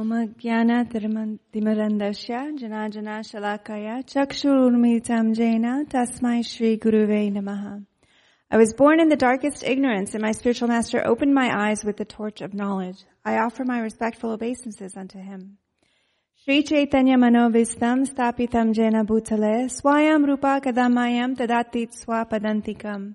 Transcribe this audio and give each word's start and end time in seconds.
ॐ 0.00 0.12
ज्ञानतिमरन्दस्य 0.42 2.36
जनाजनाशलाकया 2.60 3.96
चक्षुरुन्मिलितं 4.12 5.26
येन 5.38 5.66
तस्मै 5.92 6.38
श्रीगुरुवे 6.50 7.18
नमः 7.34 7.64
I 8.50 8.56
was 8.56 8.72
born 8.78 9.00
in 9.00 9.08
the 9.10 9.16
darkest 9.16 9.64
ignorance, 9.64 10.14
and 10.14 10.22
my 10.22 10.32
spiritual 10.32 10.68
master 10.68 11.06
opened 11.06 11.34
my 11.34 11.48
eyes 11.66 11.84
with 11.84 11.96
the 11.98 12.06
torch 12.06 12.40
of 12.40 12.54
knowledge. 12.54 13.04
I 13.24 13.38
offer 13.38 13.64
my 13.64 13.80
respectful 13.80 14.30
obeisances 14.32 14.96
unto 14.96 15.18
him. 15.18 15.58
Sri 16.44 16.62
Chaitanya 16.62 17.16
Manovistam 17.16 18.06
Stapitam 18.06 18.74
Jena 18.74 19.04
Bhutale 19.04 19.70
Swayam 19.70 20.26
Rupa 20.26 20.60
Kadamayam 20.64 21.36
Tadatit 21.36 21.90
Swapadantikam. 22.02 23.14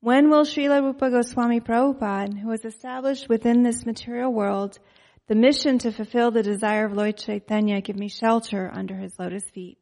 When 0.00 0.30
will 0.30 0.44
Srila 0.44 0.82
Rupa 0.82 1.10
Goswami 1.10 1.60
Prabhupada, 1.60 2.38
who 2.38 2.50
has 2.50 2.64
established 2.64 3.28
within 3.28 3.62
this 3.62 3.84
material 3.86 4.32
world 4.32 4.78
the 5.27 5.35
mission 5.35 5.77
to 5.79 5.91
fulfill 5.91 6.31
the 6.31 6.41
desire 6.41 6.85
of 6.85 6.93
Lord 6.93 7.17
Chaitanya, 7.17 7.81
give 7.81 7.97
me 7.97 8.07
shelter 8.07 8.71
under 8.73 8.95
his 8.95 9.13
lotus 9.19 9.43
feet? 9.53 9.77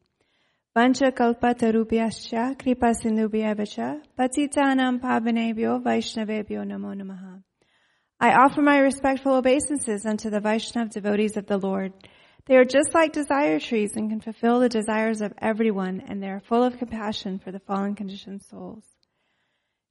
Pancha 0.74 1.12
kalpa 1.12 1.54
tarubhyascha 1.54 2.58
kripa 2.58 2.92
sindhubhyavacha 3.02 4.02
patitanam 4.18 5.00
pavanebhyo 5.00 5.82
vaishnavebhyo 5.82 6.66
namo 6.66 6.94
namaha. 6.94 7.42
I 8.18 8.32
offer 8.32 8.60
my 8.60 8.78
respectful 8.78 9.34
obeisances 9.34 10.04
unto 10.04 10.30
the 10.30 10.40
Vaishnav 10.40 10.90
devotees 10.90 11.36
of 11.36 11.46
the 11.46 11.58
Lord. 11.58 11.92
They 12.46 12.56
are 12.56 12.64
just 12.64 12.94
like 12.94 13.12
desire 13.12 13.60
trees 13.60 13.92
and 13.94 14.10
can 14.10 14.20
fulfill 14.20 14.60
the 14.60 14.68
desires 14.68 15.20
of 15.20 15.32
everyone 15.40 16.02
and 16.08 16.22
they 16.22 16.28
are 16.28 16.40
full 16.40 16.64
of 16.64 16.78
compassion 16.78 17.38
for 17.38 17.52
the 17.52 17.60
fallen 17.60 17.94
conditioned 17.94 18.42
souls. 18.42 18.84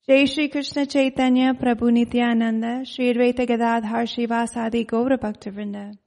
Jai 0.08 0.26
Shri 0.26 0.50
Krishna 0.50 0.86
Chaitanya 0.86 1.56
Prabhu 1.56 1.92
Nityananda 1.92 2.86
Shri 2.86 3.12
Advaita 3.12 3.48
Gadadhar 3.48 4.04
Shivasadi 4.04 4.86
Gaura 4.86 5.18
Bhaktivinoda. 5.18 5.98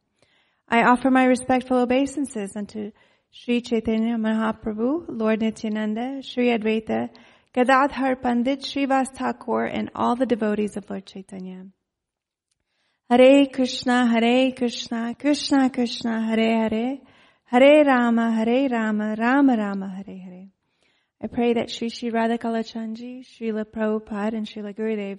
I 0.69 0.85
offer 0.85 1.11
my 1.11 1.25
respectful 1.25 1.79
obeisances 1.79 2.55
unto 2.55 2.93
Sri 3.33 3.61
Chaitanya 3.61 4.17
Mahaprabhu, 4.17 5.07
Lord 5.09 5.41
Nityananda, 5.41 6.23
Sri 6.23 6.57
Advaita, 6.57 7.09
Gadadhar 7.53 8.15
Pandit, 8.15 8.61
Srivas 8.61 9.09
Thakur, 9.17 9.65
and 9.65 9.91
all 9.97 10.15
the 10.15 10.27
devotees 10.27 10.77
of 10.77 10.89
Lord 10.89 11.05
Chaitanya. 11.05 11.67
Hare 13.11 13.47
Krishna, 13.47 14.07
Hare 14.07 14.53
Krishna, 14.53 15.17
Krishna 15.19 15.71
Krishna, 15.71 16.25
Hare 16.25 16.69
Hare, 16.69 16.99
Hare 17.47 17.85
Rama, 17.85 18.31
Hare 18.31 18.69
Rama, 18.69 19.17
Rama 19.19 19.57
Rama, 19.57 19.89
Hare 19.89 20.19
Hare. 20.19 20.58
I 21.21 21.27
pray 21.27 21.55
that 21.55 21.69
Sri 21.69 21.89
Sri 21.89 22.11
Radhakalachandji, 22.13 23.27
Srila 23.27 23.65
Prabhupada, 23.65 24.35
and 24.35 24.47
Srila 24.47 24.73
Gurudev 24.73 25.19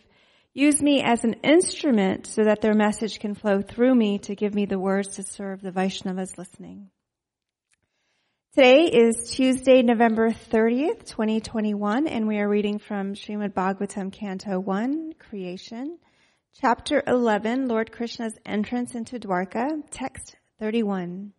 use 0.54 0.82
me 0.82 1.02
as 1.04 1.26
an 1.26 1.34
instrument 1.44 2.26
so 2.26 2.46
that 2.46 2.62
their 2.62 2.74
message 2.74 3.20
can 3.20 3.36
flow 3.36 3.62
through 3.62 3.96
me 3.96 4.18
to 4.20 4.34
give 4.34 4.56
me 4.56 4.66
the 4.66 4.80
words 4.80 5.16
to 5.16 5.24
serve 5.24 5.62
the 5.62 5.72
Vaishnavas 5.72 6.38
listening. 6.38 6.90
Today 8.56 8.86
is 8.86 9.32
Tuesday, 9.32 9.82
November 9.82 10.30
30th, 10.30 11.06
2021, 11.06 12.08
and 12.08 12.28
we 12.28 12.40
are 12.40 12.48
reading 12.48 12.80
from 12.80 13.14
Srimad 13.14 13.54
Bhagavatam, 13.54 14.12
Canto 14.14 14.58
1, 14.58 15.16
Creation, 15.20 16.00
Chapter 16.62 17.04
11, 17.06 17.68
Lord 17.68 17.92
Krishna's 17.92 18.38
Entrance 18.46 18.96
into 18.96 19.20
Dwarka, 19.20 19.84
Text 19.92 20.38
31. 20.60 21.34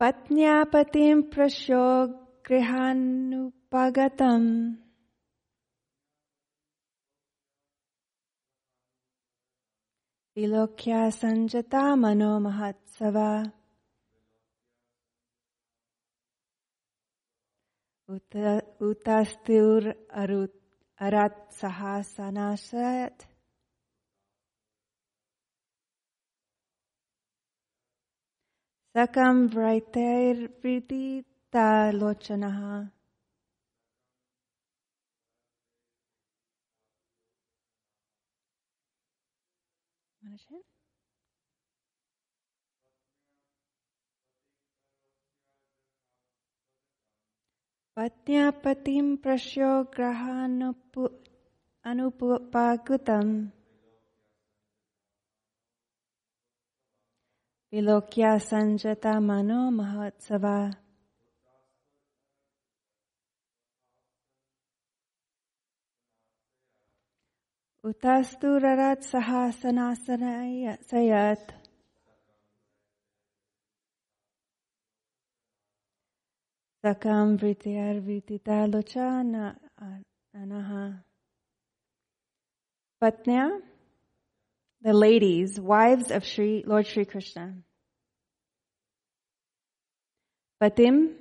Patnyapatim 0.00 1.30
prasyo 1.30 2.14
grihanupagatam 2.14 2.27
Vilokya 10.34 11.12
sanjata 11.12 11.92
mano 12.02 12.40
mahatsava 12.40 13.52
Utastur 18.80 19.82
arut 20.08 20.54
arat 21.04 21.36
sahasanasat 21.52 23.16
Sakam 28.96 29.36
vraiter 29.52 30.48
चित्तालोचनः 31.52 32.58
पत्न्यापतिं 47.96 49.06
प्रश्यो 49.22 49.70
ग्रहानुपु 49.94 51.06
अनुपाकृतम् 51.84 53.32
विलोक्या 57.72 58.36
सञ्जता 58.50 59.18
मनो 59.30 59.62
महोत्सवा 59.78 60.58
Utastu 67.88 68.60
rarat 68.60 69.00
sahasanasana 69.00 70.76
sayat. 70.90 71.48
Sakam 76.84 77.38
vrityarvitita 77.38 78.68
lochana 78.68 79.56
anaha. 80.36 81.02
Patnya, 83.02 83.58
the 84.82 84.92
ladies, 84.92 85.58
wives 85.58 86.10
of 86.10 86.26
Sri, 86.26 86.62
Lord 86.66 86.86
Sri 86.86 87.06
Krishna. 87.06 87.54
Patim, 90.60 91.14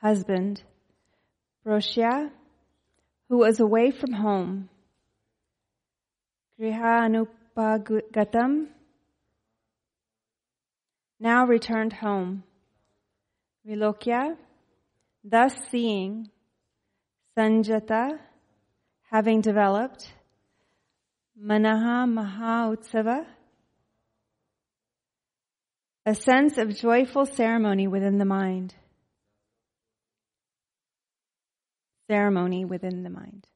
husband. 0.00 0.62
Proshya, 1.66 2.30
who 3.28 3.36
was 3.36 3.60
away 3.60 3.90
from 3.90 4.12
home. 4.12 4.70
Griha 6.60 7.26
anupagatam, 7.56 8.68
now 11.18 11.44
returned 11.46 11.92
home. 11.92 12.44
Vilokya, 13.66 14.36
thus 15.24 15.54
seeing 15.70 16.30
Sanjata 17.36 18.18
having 19.10 19.40
developed 19.40 20.12
Manaha 21.40 22.08
Maha 22.08 22.76
Utsava, 22.76 23.26
a 26.06 26.14
sense 26.14 26.58
of 26.58 26.76
joyful 26.76 27.26
ceremony 27.26 27.88
within 27.88 28.18
the 28.18 28.24
mind. 28.24 28.74
Ceremony 32.06 32.64
within 32.64 33.02
the 33.02 33.10
mind. 33.10 33.46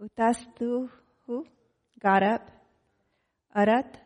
Utastu 0.00 0.88
who 1.26 1.46
got 2.00 2.22
up. 2.22 2.50
Arat 3.56 3.96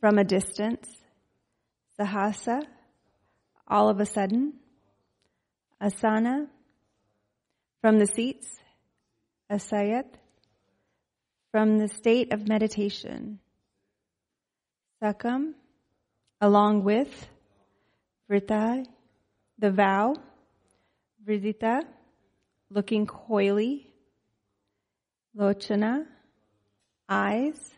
from 0.00 0.18
a 0.18 0.24
distance. 0.24 0.88
Sahasa 1.98 2.66
all 3.72 3.88
of 3.88 4.00
a 4.00 4.06
sudden. 4.06 4.52
Asana, 5.80 6.46
from 7.80 7.98
the 7.98 8.06
seats. 8.06 8.48
Asayat, 9.50 10.06
from 11.50 11.78
the 11.78 11.88
state 11.88 12.32
of 12.32 12.48
meditation. 12.48 13.38
Sakam, 15.02 15.54
along 16.40 16.84
with. 16.84 17.28
Vrita, 18.30 18.86
the 19.58 19.70
vow. 19.70 20.14
Vridita, 21.26 21.82
looking 22.70 23.06
coyly. 23.06 23.91
Lochana, 25.36 26.04
eyes. 27.08 27.72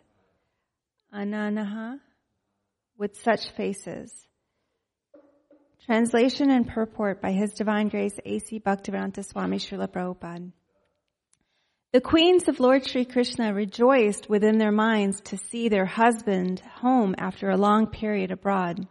Ananaha, 1.15 2.01
with 2.99 3.17
such 3.23 3.49
faces. 3.57 4.13
Translation 5.87 6.51
and 6.51 6.67
purport 6.67 7.23
by 7.23 7.31
His 7.31 7.53
Divine 7.53 7.89
Grace 7.89 8.19
A.C. 8.25 8.59
Bhaktivedanta 8.59 9.25
Swami 9.25 9.59
Srila 9.59 9.87
Prabhupada. 9.87 10.51
The 11.93 12.01
queens 12.01 12.49
of 12.49 12.59
Lord 12.59 12.85
Sri 12.85 13.05
Krishna 13.05 13.55
rejoiced 13.55 14.29
within 14.29 14.59
their 14.59 14.73
minds 14.73 15.21
to 15.27 15.37
see 15.37 15.69
their 15.69 15.87
husband 15.87 16.61
home 16.81 17.15
after 17.17 17.51
a 17.51 17.57
long 17.57 17.87
period 17.87 18.33
abroad. 18.33 18.89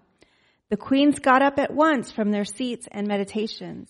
The 0.70 0.78
queens 0.78 1.20
got 1.20 1.42
up 1.42 1.60
at 1.60 1.74
once 1.74 2.14
from 2.14 2.32
their 2.32 2.46
seats 2.46 2.88
and 2.90 3.06
meditations. 3.06 3.90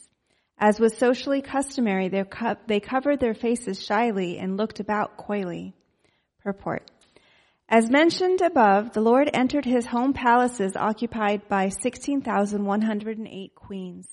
As 0.58 0.80
was 0.80 0.98
socially 0.98 1.42
customary, 1.42 2.08
they 2.10 2.80
covered 2.80 3.20
their 3.20 3.34
faces 3.34 3.84
shyly 3.84 4.38
and 4.38 4.56
looked 4.56 4.80
about 4.80 5.18
coyly. 5.18 5.74
Purport. 6.42 6.90
As 7.70 7.90
mentioned 7.90 8.42
above, 8.42 8.94
the 8.94 9.02
Lord 9.02 9.30
entered 9.34 9.66
his 9.66 9.88
home 9.88 10.14
palaces 10.14 10.76
occupied 10.76 11.48
by 11.48 11.70
16,108 11.70 13.56
queens. 13.56 14.08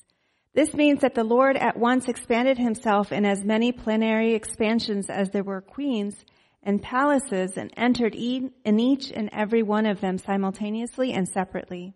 This 0.54 0.74
means 0.74 1.00
that 1.00 1.14
the 1.14 1.24
Lord 1.24 1.56
at 1.56 1.76
once 1.76 2.08
expanded 2.08 2.58
himself 2.58 3.12
in 3.12 3.24
as 3.24 3.44
many 3.44 3.70
plenary 3.70 4.34
expansions 4.34 5.10
as 5.10 5.30
there 5.30 5.44
were 5.44 5.60
queens 5.60 6.24
and 6.62 6.82
palaces 6.82 7.56
and 7.56 7.72
entered 7.76 8.14
in 8.14 8.80
each 8.80 9.12
and 9.12 9.30
every 9.32 9.62
one 9.62 9.86
of 9.86 10.00
them 10.00 10.18
simultaneously 10.18 11.12
and 11.12 11.28
separately. 11.28 11.94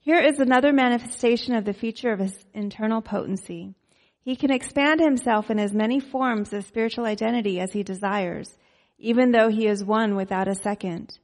Here 0.00 0.20
is 0.20 0.38
another 0.38 0.72
manifestation 0.72 1.54
of 1.54 1.64
the 1.64 1.72
feature 1.72 2.12
of 2.12 2.20
his 2.20 2.44
internal 2.52 3.00
potency. 3.02 3.74
He 4.22 4.36
can 4.36 4.50
expand 4.50 5.00
himself 5.00 5.50
in 5.50 5.58
as 5.58 5.72
many 5.72 6.00
forms 6.00 6.52
of 6.52 6.64
spiritual 6.64 7.04
identity 7.04 7.60
as 7.60 7.72
he 7.72 7.82
desires 7.82 8.56
even 9.00 9.32
though 9.32 9.48
he 9.48 9.66
is 9.66 9.82
one 9.82 10.14
without 10.14 10.46
a 10.46 10.54
second. 10.54 11.18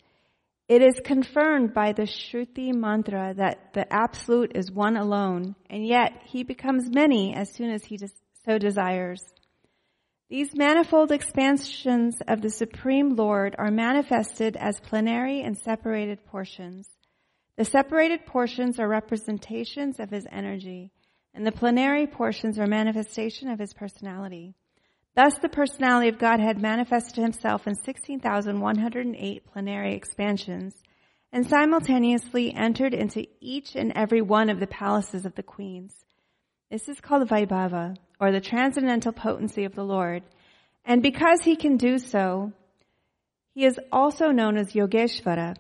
It 0.67 0.83
is 0.83 1.01
confirmed 1.05 1.75
by 1.75 1.93
the 1.93 2.03
Shruti 2.03 2.75
mantra 2.75 3.35
that 3.37 3.73
the 3.75 3.91
Absolute 3.93 4.53
is 4.57 4.73
one 4.73 4.97
alone, 4.97 5.55
and 5.71 5.87
yet 5.87 6.23
he 6.25 6.43
becomes 6.43 6.91
many 6.91 7.35
as 7.35 7.53
soon 7.53 7.71
as 7.71 7.85
he 7.85 7.99
so 8.45 8.59
desires. 8.59 9.23
These 10.29 10.57
manifold 10.57 11.13
expansions 11.13 12.17
of 12.27 12.41
the 12.41 12.51
Supreme 12.51 13.15
Lord 13.15 13.55
are 13.59 13.71
manifested 13.71 14.57
as 14.57 14.81
plenary 14.81 15.43
and 15.43 15.57
separated 15.57 16.27
portions. 16.27 16.89
The 17.57 17.65
separated 17.65 18.27
portions 18.27 18.79
are 18.79 18.89
representations 18.89 19.99
of 19.99 20.11
his 20.11 20.27
energy, 20.31 20.91
and 21.35 21.47
the 21.47 21.53
plenary 21.53 22.07
portions 22.07 22.59
are 22.59 22.67
manifestation 22.67 23.49
of 23.49 23.59
his 23.59 23.73
personality. 23.73 24.55
Thus 25.15 25.39
the 25.41 25.49
personality 25.49 26.09
of 26.09 26.19
God 26.19 26.41
had 26.41 26.61
manifested 26.61 27.23
himself 27.23 27.67
in 27.67 27.75
16,108 27.75 29.47
plenary 29.47 29.95
expansions 29.95 30.75
and 31.33 31.47
simultaneously 31.49 32.55
entered 32.55 32.95
into 32.95 33.27
each 33.41 33.75
and 33.75 33.93
every 33.95 34.21
one 34.21 34.51
of 34.51 34.61
the 34.61 34.67
palaces 34.67 35.25
of 35.25 35.35
the 35.35 35.43
queens. 35.43 35.95
This 36.71 36.89
is 36.89 37.01
called 37.01 37.29
Vaibhava, 37.29 37.97
or 38.21 38.33
the 38.33 38.41
transcendental 38.41 39.13
potency 39.13 39.65
of 39.65 39.75
the 39.75 39.85
Lord. 39.85 40.23
And 40.85 41.03
because 41.03 41.43
he 41.43 41.57
can 41.57 41.77
do 41.77 41.99
so, 41.99 42.53
he 43.55 43.65
is 43.65 43.79
also 43.91 44.31
known 44.31 44.57
as 44.57 44.73
Yogeshvara. 44.73 45.57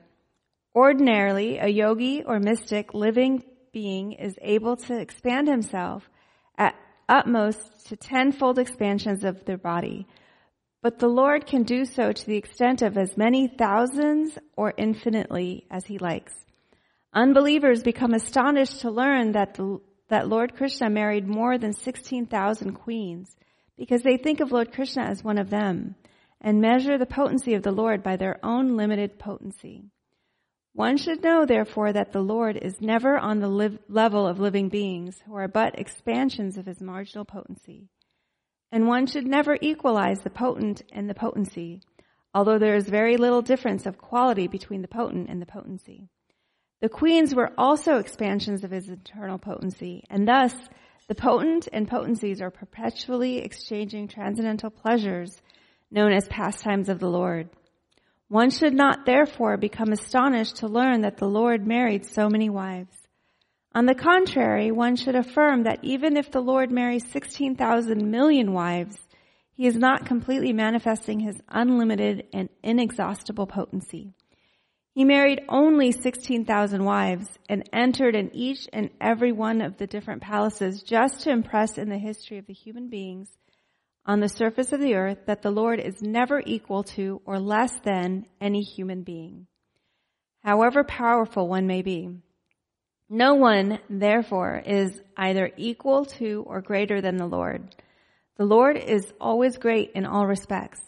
Ordinarily, 0.76 1.56
a 1.56 1.68
yogi 1.68 2.22
or 2.22 2.38
mystic 2.38 2.92
living 2.92 3.42
being 3.72 4.12
is 4.12 4.38
able 4.42 4.76
to 4.76 4.98
expand 4.98 5.48
himself 5.48 6.06
at 6.58 6.74
utmost 7.08 7.86
to 7.86 7.96
tenfold 7.96 8.58
expansions 8.58 9.24
of 9.24 9.42
their 9.46 9.56
body. 9.56 10.06
But 10.82 10.98
the 10.98 11.08
Lord 11.08 11.46
can 11.46 11.62
do 11.62 11.86
so 11.86 12.12
to 12.12 12.26
the 12.26 12.36
extent 12.36 12.82
of 12.82 12.98
as 12.98 13.16
many 13.16 13.48
thousands 13.48 14.38
or 14.54 14.74
infinitely 14.76 15.66
as 15.70 15.86
he 15.86 15.96
likes. 15.96 16.34
Unbelievers 17.14 17.82
become 17.82 18.12
astonished 18.12 18.82
to 18.82 18.90
learn 18.90 19.32
that, 19.32 19.54
the, 19.54 19.80
that 20.08 20.28
Lord 20.28 20.56
Krishna 20.56 20.90
married 20.90 21.26
more 21.26 21.56
than 21.56 21.72
16,000 21.72 22.74
queens 22.74 23.34
because 23.78 24.02
they 24.02 24.18
think 24.18 24.40
of 24.40 24.52
Lord 24.52 24.74
Krishna 24.74 25.04
as 25.04 25.24
one 25.24 25.38
of 25.38 25.48
them 25.48 25.94
and 26.42 26.60
measure 26.60 26.98
the 26.98 27.06
potency 27.06 27.54
of 27.54 27.62
the 27.62 27.72
Lord 27.72 28.02
by 28.02 28.16
their 28.16 28.38
own 28.44 28.76
limited 28.76 29.18
potency. 29.18 29.90
One 30.76 30.98
should 30.98 31.22
know, 31.22 31.46
therefore, 31.46 31.94
that 31.94 32.12
the 32.12 32.20
Lord 32.20 32.58
is 32.58 32.82
never 32.82 33.16
on 33.16 33.40
the 33.40 33.48
live, 33.48 33.78
level 33.88 34.26
of 34.26 34.38
living 34.38 34.68
beings 34.68 35.22
who 35.24 35.34
are 35.34 35.48
but 35.48 35.78
expansions 35.78 36.58
of 36.58 36.66
his 36.66 36.82
marginal 36.82 37.24
potency. 37.24 37.88
And 38.70 38.86
one 38.86 39.06
should 39.06 39.26
never 39.26 39.56
equalize 39.62 40.20
the 40.20 40.28
potent 40.28 40.82
and 40.92 41.08
the 41.08 41.14
potency, 41.14 41.80
although 42.34 42.58
there 42.58 42.74
is 42.74 42.90
very 42.90 43.16
little 43.16 43.40
difference 43.40 43.86
of 43.86 43.96
quality 43.96 44.48
between 44.48 44.82
the 44.82 44.86
potent 44.86 45.30
and 45.30 45.40
the 45.40 45.46
potency. 45.46 46.10
The 46.82 46.90
queens 46.90 47.34
were 47.34 47.54
also 47.56 47.96
expansions 47.96 48.62
of 48.62 48.70
his 48.70 48.90
eternal 48.90 49.38
potency, 49.38 50.04
and 50.10 50.28
thus 50.28 50.52
the 51.08 51.14
potent 51.14 51.68
and 51.72 51.88
potencies 51.88 52.42
are 52.42 52.50
perpetually 52.50 53.38
exchanging 53.38 54.08
transcendental 54.08 54.68
pleasures 54.68 55.40
known 55.90 56.12
as 56.12 56.28
pastimes 56.28 56.90
of 56.90 56.98
the 56.98 57.08
Lord. 57.08 57.48
One 58.28 58.50
should 58.50 58.74
not 58.74 59.06
therefore 59.06 59.56
become 59.56 59.92
astonished 59.92 60.56
to 60.56 60.66
learn 60.66 61.02
that 61.02 61.18
the 61.18 61.28
Lord 61.28 61.66
married 61.66 62.04
so 62.04 62.28
many 62.28 62.50
wives. 62.50 63.06
On 63.72 63.86
the 63.86 63.94
contrary, 63.94 64.72
one 64.72 64.96
should 64.96 65.14
affirm 65.14 65.62
that 65.62 65.84
even 65.84 66.16
if 66.16 66.30
the 66.30 66.40
Lord 66.40 66.72
marries 66.72 67.06
16,000 67.10 68.10
million 68.10 68.52
wives, 68.52 68.96
he 69.52 69.66
is 69.66 69.76
not 69.76 70.06
completely 70.06 70.52
manifesting 70.52 71.20
his 71.20 71.40
unlimited 71.48 72.24
and 72.32 72.48
inexhaustible 72.62 73.46
potency. 73.46 74.12
He 74.92 75.04
married 75.04 75.42
only 75.48 75.92
16,000 75.92 76.84
wives 76.84 77.28
and 77.48 77.68
entered 77.72 78.16
in 78.16 78.34
each 78.34 78.66
and 78.72 78.90
every 79.00 79.30
one 79.30 79.60
of 79.60 79.76
the 79.76 79.86
different 79.86 80.22
palaces 80.22 80.82
just 80.82 81.20
to 81.20 81.30
impress 81.30 81.78
in 81.78 81.90
the 81.90 81.98
history 81.98 82.38
of 82.38 82.46
the 82.46 82.54
human 82.54 82.88
beings 82.88 83.28
on 84.06 84.20
the 84.20 84.28
surface 84.28 84.72
of 84.72 84.80
the 84.80 84.94
earth 84.94 85.18
that 85.26 85.42
the 85.42 85.50
Lord 85.50 85.80
is 85.80 86.00
never 86.00 86.40
equal 86.46 86.84
to 86.84 87.20
or 87.26 87.40
less 87.40 87.72
than 87.80 88.26
any 88.40 88.62
human 88.62 89.02
being, 89.02 89.48
however 90.44 90.84
powerful 90.84 91.48
one 91.48 91.66
may 91.66 91.82
be. 91.82 92.10
No 93.08 93.34
one, 93.34 93.78
therefore, 93.90 94.62
is 94.64 95.00
either 95.16 95.50
equal 95.56 96.04
to 96.04 96.44
or 96.46 96.60
greater 96.60 97.00
than 97.00 97.16
the 97.16 97.26
Lord. 97.26 97.74
The 98.36 98.44
Lord 98.44 98.76
is 98.76 99.12
always 99.20 99.58
great 99.58 99.92
in 99.94 100.06
all 100.06 100.26
respects. 100.26 100.80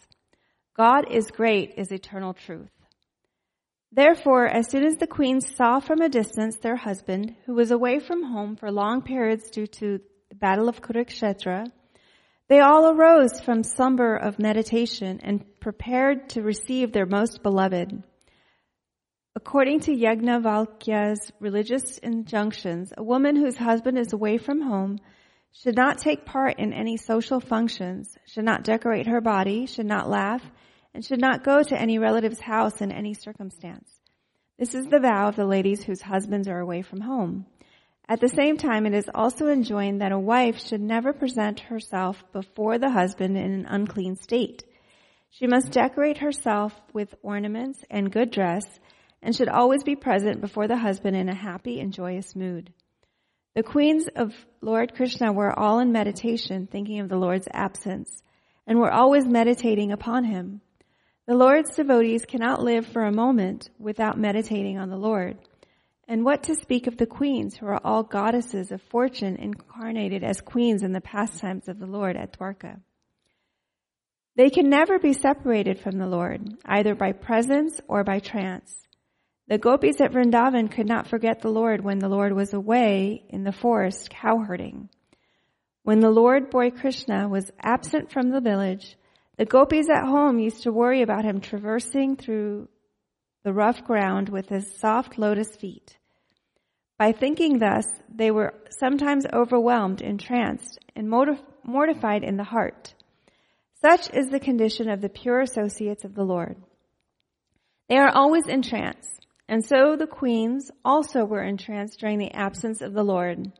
God 0.77 1.11
is 1.11 1.31
great 1.31 1.75
is 1.77 1.91
eternal 1.91 2.35
truth. 2.35 2.71
Therefore, 3.91 4.47
as 4.47 4.69
soon 4.69 4.85
as 4.85 4.97
the 4.97 5.07
queens 5.07 5.55
saw 5.57 5.81
from 5.81 6.01
a 6.01 6.09
distance 6.09 6.57
their 6.59 6.77
husband, 6.77 7.35
who 7.47 7.55
was 7.55 7.71
away 7.71 8.01
from 8.01 8.23
home 8.23 8.55
for 8.55 8.71
long 8.71 9.03
periods 9.03 9.51
due 9.51 9.67
to 9.67 9.99
the 10.29 10.35
battle 10.35 10.69
of 10.69 10.83
Kurukshetra, 10.83 11.67
they 12.49 12.61
all 12.61 12.91
arose 12.91 13.41
from 13.41 13.63
slumber 13.63 14.17
of 14.17 14.39
meditation 14.39 15.21
and 15.23 15.45
prepared 15.61 16.31
to 16.31 16.43
receive 16.43 16.93
their 16.93 17.07
most 17.07 17.43
beloved. 17.43 18.03
According 19.37 19.81
to 19.81 19.93
Yajnavalkya's 19.93 21.31
religious 21.41 21.99
injunctions, 21.99 22.93
a 22.97 23.03
woman 23.03 23.37
whose 23.37 23.57
husband 23.57 23.99
is 23.99 24.13
away 24.13 24.39
from 24.39 24.63
home 24.63 24.99
should 25.53 25.77
not 25.77 25.99
take 25.99 26.25
part 26.25 26.59
in 26.59 26.73
any 26.73 26.97
social 26.97 27.39
functions, 27.39 28.17
should 28.27 28.45
not 28.45 28.65
decorate 28.65 29.07
her 29.07 29.21
body, 29.21 29.67
should 29.67 29.87
not 29.87 30.09
laugh, 30.09 30.43
and 30.95 31.05
should 31.05 31.21
not 31.21 31.45
go 31.45 31.63
to 31.63 31.81
any 31.81 31.99
relative's 31.99 32.41
house 32.41 32.81
in 32.81 32.91
any 32.91 33.15
circumstance. 33.15 33.91
This 34.59 34.75
is 34.75 34.87
the 34.87 35.01
vow 35.01 35.29
of 35.29 35.37
the 35.37 35.47
ladies 35.47 35.85
whose 35.85 36.03
husbands 36.03 36.49
are 36.49 36.59
away 36.59 36.83
from 36.83 37.01
home. 37.01 37.47
At 38.11 38.21
the 38.21 38.29
same 38.29 38.57
time, 38.57 38.87
it 38.87 38.95
is 38.95 39.11
also 39.15 39.49
enjoined 39.49 40.01
that 40.01 40.13
a 40.13 40.19
wife 40.19 40.67
should 40.67 40.81
never 40.81 41.13
present 41.13 41.61
herself 41.61 42.25
before 42.33 42.79
the 42.79 42.91
husband 42.91 43.37
in 43.37 43.53
an 43.53 43.67
unclean 43.69 44.17
state. 44.17 44.65
She 45.29 45.47
must 45.47 45.73
decorate 45.73 46.19
herself 46.19 46.73
with 46.95 47.15
ornaments 47.23 47.85
and 47.91 48.11
good 48.11 48.31
dress 48.31 48.65
and 49.21 49.37
should 49.37 49.51
always 49.51 49.85
be 49.85 49.95
present 49.95 50.41
before 50.41 50.69
the 50.69 50.77
husband 50.79 51.17
in 51.17 51.29
a 51.29 51.35
happy 51.35 51.81
and 51.81 51.93
joyous 51.93 52.35
mood. 52.35 52.73
The 53.55 53.63
queens 53.63 54.09
of 54.17 54.33
Lord 54.63 54.95
Krishna 54.95 55.33
were 55.33 55.57
all 55.59 55.79
in 55.81 55.93
meditation, 55.93 56.67
thinking 56.67 57.01
of 57.01 57.11
the 57.11 57.17
Lord's 57.17 57.49
absence, 57.53 58.23
and 58.67 58.79
were 58.79 58.93
always 58.93 59.27
meditating 59.27 59.93
upon 59.93 60.25
him. 60.25 60.63
The 61.27 61.35
Lord's 61.35 61.75
devotees 61.77 62.25
cannot 62.25 62.63
live 62.63 62.87
for 62.87 63.05
a 63.05 63.13
moment 63.13 63.69
without 63.79 64.17
meditating 64.17 64.79
on 64.79 64.89
the 64.89 64.97
Lord. 64.97 65.37
And 66.11 66.25
what 66.25 66.45
to 66.45 66.55
speak 66.55 66.87
of 66.87 66.97
the 66.97 67.07
queens 67.07 67.55
who 67.55 67.67
are 67.67 67.81
all 67.85 68.03
goddesses 68.03 68.73
of 68.73 68.81
fortune 68.81 69.37
incarnated 69.37 70.25
as 70.25 70.41
queens 70.41 70.83
in 70.83 70.93
the 70.93 71.03
pastimes 71.03 71.69
of 71.69 71.79
the 71.79 71.87
Lord 71.87 72.17
at 72.17 72.39
Dwarka. 72.39 72.81
They 74.35 74.49
can 74.49 74.71
never 74.71 74.99
be 74.99 75.13
separated 75.13 75.81
from 75.81 75.99
the 75.99 76.07
Lord, 76.07 76.49
either 76.65 76.95
by 76.95 77.13
presence 77.13 77.79
or 77.89 78.05
by 78.05 78.21
trance. 78.21 78.75
The 79.49 79.59
gopis 79.59 80.01
at 80.01 80.13
Vrindavan 80.13 80.71
could 80.71 80.89
not 80.89 81.09
forget 81.09 81.43
the 81.43 81.51
Lord 81.51 81.85
when 81.85 81.99
the 81.99 82.09
Lord 82.09 82.33
was 82.33 82.55
away 82.55 83.25
in 83.29 83.45
the 83.45 83.53
forest 83.53 84.09
cowherding. 84.09 84.89
When 85.83 86.01
the 86.01 86.11
Lord 86.11 86.49
boy 86.49 86.71
Krishna 86.71 87.29
was 87.29 87.51
absent 87.61 88.13
from 88.13 88.31
the 88.31 88.41
village, 88.41 88.97
the 89.37 89.45
gopis 89.45 89.91
at 89.91 90.07
home 90.07 90.39
used 90.39 90.63
to 90.63 90.73
worry 90.73 91.03
about 91.03 91.27
him 91.27 91.43
traversing 91.43 92.17
through 92.17 92.69
the 93.43 93.53
rough 93.53 93.85
ground 93.85 94.31
with 94.31 94.49
his 94.49 94.79
soft 94.79 95.19
lotus 95.19 95.55
feet. 95.57 95.98
By 96.99 97.13
thinking 97.13 97.59
thus, 97.59 97.87
they 98.13 98.33
were 98.33 98.55
sometimes 98.71 99.25
overwhelmed, 99.33 100.03
entranced, 100.03 100.81
and 100.97 101.09
mortified 101.09 102.25
in 102.25 102.37
the 102.37 102.45
heart. 102.45 102.95
Such 103.81 104.13
is 104.13 104.29
the 104.29 104.41
condition 104.41 104.91
of 104.91 105.01
the 105.01 105.09
pure 105.09 105.41
associates 105.41 106.05
of 106.05 106.17
the 106.17 106.25
Lord. 106.25 106.57
They 107.89 107.97
are 107.97 108.11
always 108.13 108.49
entranced, 108.49 109.27
and 109.49 109.65
so 109.65 109.95
the 109.97 110.09
queens 110.09 110.73
also 110.85 111.25
were 111.25 111.43
entranced 111.43 112.01
during 112.01 112.19
the 112.19 112.33
absence 112.33 112.83
of 112.83 112.93
the 112.93 113.05
Lord. 113.05 113.53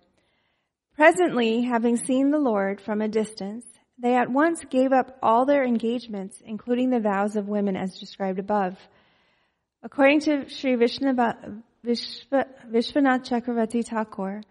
Presently, 0.97 1.63
having 1.63 1.97
seen 1.97 2.33
the 2.33 2.41
Lord 2.41 2.81
from 2.81 3.01
a 3.01 3.07
distance, 3.07 3.65
they 3.97 4.17
at 4.17 4.31
once 4.31 4.65
gave 4.65 4.93
up 4.93 5.17
all 5.23 5.47
their 5.47 5.65
engagements, 5.65 6.43
including 6.45 6.91
the 6.91 6.99
vows 6.99 7.37
of 7.37 7.47
women 7.47 7.77
as 7.77 8.01
described 8.01 8.41
above. 8.41 8.77
According 9.85 10.21
to 10.23 10.49
Sri 10.49 10.75
Vishwanath 11.89 13.25
Chakravarti 13.25 13.83
Thakur, 13.83 14.43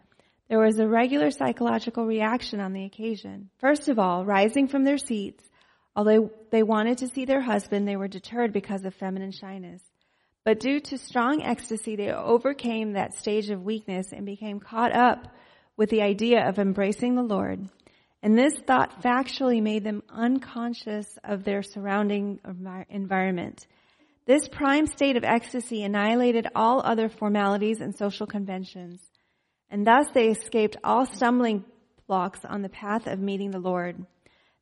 there 0.50 0.58
was 0.58 0.80
a 0.80 0.88
regular 0.88 1.30
psychological 1.30 2.04
reaction 2.08 2.60
on 2.60 2.74
the 2.74 2.86
occasion. 2.86 3.52
First 3.60 3.90
of 3.90 4.00
all, 4.00 4.26
rising 4.26 4.68
from 4.68 4.84
their 4.84 4.98
seats, 4.98 5.44
although 5.96 6.32
they 6.50 6.64
wanted 6.64 6.98
to 7.00 7.08
see 7.08 7.26
their 7.26 7.42
husband, 7.42 7.88
they 7.88 7.96
were 7.96 8.08
deterred 8.08 8.54
because 8.54 8.86
of 8.86 8.96
feminine 8.96 9.32
shyness. 9.32 9.84
But 10.46 10.60
due 10.60 10.80
to 10.80 10.98
strong 10.98 11.44
ecstasy, 11.44 11.96
they 11.96 12.12
overcame 12.12 12.94
that 12.94 13.14
stage 13.14 13.52
of 13.52 13.64
weakness 13.64 14.14
and 14.14 14.26
became 14.26 14.60
caught 14.60 14.96
up 14.96 15.28
with 15.76 15.92
the 15.92 16.02
idea 16.02 16.48
of 16.48 16.58
embracing 16.58 17.14
the 17.14 17.22
Lord. 17.22 17.70
And 18.24 18.36
this 18.36 18.56
thought 18.66 19.04
factually 19.04 19.62
made 19.62 19.84
them 19.84 20.02
unconscious 20.10 21.20
of 21.24 21.44
their 21.44 21.62
surrounding 21.62 22.40
environment. 22.90 23.68
This 24.28 24.50
prime 24.50 24.88
state 24.88 25.16
of 25.16 25.24
ecstasy 25.24 25.84
annihilated 25.84 26.48
all 26.54 26.82
other 26.84 27.08
formalities 27.08 27.80
and 27.80 27.96
social 27.96 28.28
conventions. 28.28 29.00
And 29.70 29.88
thus 29.88 30.08
they 30.14 30.28
escaped 30.28 30.76
all 30.84 31.06
stumbling 31.06 31.64
blocks 32.08 32.42
on 32.44 32.62
the 32.62 32.70
path 32.70 33.08
of 33.08 33.20
meeting 33.20 33.52
the 33.52 33.60
Lord. 33.60 34.06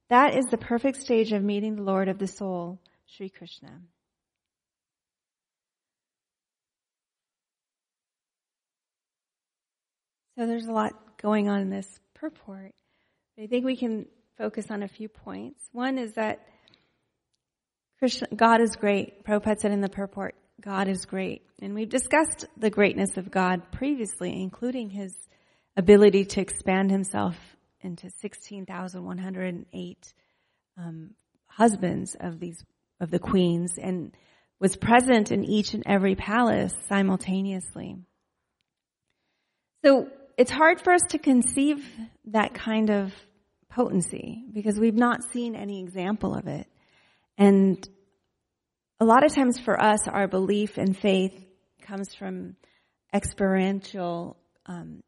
That 0.09 0.35
is 0.35 0.45
the 0.45 0.57
perfect 0.57 1.01
stage 1.01 1.31
of 1.31 1.43
meeting 1.43 1.75
the 1.75 1.81
Lord 1.81 2.09
of 2.09 2.19
the 2.19 2.27
soul, 2.27 2.79
Sri 3.07 3.27
Krishna. 3.27 3.81
So 10.37 10.45
there's 10.45 10.67
a 10.67 10.71
lot 10.71 10.93
going 11.17 11.49
on 11.49 11.61
in 11.61 11.69
this 11.71 11.87
purport. 12.13 12.73
I 13.39 13.47
think 13.47 13.65
we 13.65 13.77
can 13.77 14.05
focus 14.37 14.69
on 14.69 14.83
a 14.83 14.87
few 14.87 15.09
points. 15.09 15.69
One 15.71 15.97
is 15.97 16.13
that 16.13 16.45
God 18.35 18.61
is 18.61 18.75
great. 18.75 19.23
Prabhupada 19.23 19.59
said 19.59 19.71
in 19.71 19.81
the 19.81 19.89
purport, 19.89 20.35
God 20.61 20.87
is 20.87 21.05
great. 21.05 21.43
And 21.61 21.73
we've 21.75 21.89
discussed 21.89 22.45
the 22.57 22.69
greatness 22.69 23.17
of 23.17 23.31
God 23.31 23.71
previously, 23.71 24.41
including 24.41 24.89
his 24.89 25.13
ability 25.77 26.25
to 26.25 26.41
expand 26.41 26.91
himself 26.91 27.35
into 27.81 28.09
16,108 28.21 30.13
um, 30.77 31.11
husbands 31.47 32.15
of 32.19 32.39
these, 32.39 32.63
of 32.99 33.11
the 33.11 33.19
queens 33.19 33.75
and 33.81 34.15
was 34.59 34.75
present 34.75 35.31
in 35.31 35.43
each 35.45 35.73
and 35.73 35.83
every 35.85 36.15
palace 36.15 36.73
simultaneously. 36.87 37.97
So 39.83 40.07
it's 40.37 40.51
hard 40.51 40.81
for 40.81 40.93
us 40.93 41.01
to 41.09 41.19
conceive 41.19 41.85
that 42.25 42.53
kind 42.53 42.89
of 42.89 43.13
potency 43.69 44.43
because 44.51 44.79
we've 44.79 44.95
not 44.95 45.23
seen 45.23 45.55
any 45.55 45.81
example 45.81 46.33
of 46.33 46.47
it. 46.47 46.67
And 47.37 47.87
a 48.99 49.05
lot 49.05 49.25
of 49.25 49.33
times 49.33 49.59
for 49.59 49.81
us, 49.81 50.07
our 50.07 50.27
belief 50.27 50.77
and 50.77 50.97
faith 50.97 51.33
comes 51.81 52.13
from 52.13 52.55
experiential 53.13 54.37
um, 54.65 55.03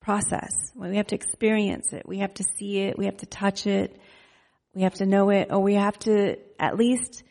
process. 0.00 0.50
We 0.74 0.96
have 0.96 1.08
to 1.08 1.14
experience 1.14 1.92
it. 1.92 2.06
We 2.06 2.18
have 2.18 2.34
to 2.34 2.44
see 2.58 2.80
it. 2.80 2.98
We 2.98 3.06
have 3.06 3.16
to 3.18 3.26
touch 3.26 3.66
it. 3.66 3.98
We 4.74 4.82
have 4.82 4.94
to 4.94 5.06
know 5.06 5.30
it, 5.30 5.48
or 5.50 5.60
we 5.60 5.74
have 5.74 5.98
to 6.00 6.36
at 6.58 6.76
least 6.76 7.22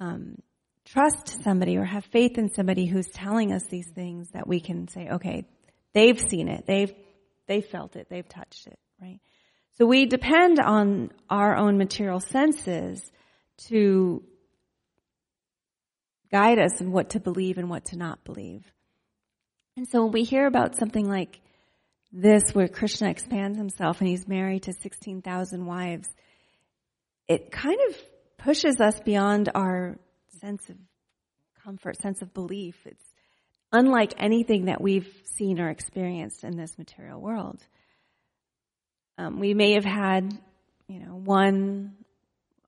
um, 0.00 0.36
trust 0.84 1.42
somebody 1.42 1.76
or 1.76 1.84
have 1.84 2.04
faith 2.06 2.36
in 2.36 2.52
somebody 2.52 2.86
who's 2.86 3.08
telling 3.08 3.52
us 3.52 3.62
these 3.70 3.88
things 3.94 4.30
that 4.30 4.46
we 4.46 4.60
can 4.60 4.88
say, 4.88 5.08
okay, 5.08 5.46
They've 5.96 6.20
seen 6.20 6.48
it. 6.48 6.66
They've, 6.66 6.92
they 7.46 7.62
felt 7.62 7.96
it. 7.96 8.08
They've 8.10 8.28
touched 8.28 8.66
it, 8.66 8.78
right? 9.00 9.18
So 9.78 9.86
we 9.86 10.04
depend 10.04 10.60
on 10.60 11.10
our 11.30 11.56
own 11.56 11.78
material 11.78 12.20
senses 12.20 13.00
to 13.68 14.22
guide 16.30 16.58
us 16.58 16.80
in 16.80 16.92
what 16.92 17.10
to 17.10 17.20
believe 17.20 17.58
and 17.58 17.70
what 17.70 17.86
to 17.86 17.96
not 17.96 18.24
believe. 18.24 18.64
And 19.76 19.86
so 19.88 20.04
when 20.04 20.12
we 20.12 20.24
hear 20.24 20.46
about 20.46 20.76
something 20.76 21.08
like 21.08 21.40
this, 22.12 22.52
where 22.52 22.68
Krishna 22.68 23.10
expands 23.10 23.58
himself 23.58 24.00
and 24.00 24.08
he's 24.08 24.26
married 24.26 24.64
to 24.64 24.72
16,000 24.72 25.66
wives, 25.66 26.08
it 27.28 27.50
kind 27.50 27.78
of 27.88 27.96
pushes 28.38 28.80
us 28.80 28.98
beyond 29.00 29.50
our 29.54 29.98
sense 30.40 30.68
of 30.68 30.76
comfort, 31.64 32.00
sense 32.00 32.22
of 32.22 32.32
belief. 32.32 32.76
It's 32.86 33.04
unlike 33.72 34.14
anything 34.18 34.66
that 34.66 34.80
we've 34.80 35.12
seen 35.36 35.60
or 35.60 35.68
experienced 35.68 36.44
in 36.44 36.56
this 36.56 36.78
material 36.78 37.20
world. 37.20 37.60
Um, 39.18 39.40
we 39.40 39.54
may 39.54 39.72
have 39.72 39.84
had, 39.84 40.38
you 40.88 41.00
know, 41.00 41.16
one 41.16 41.96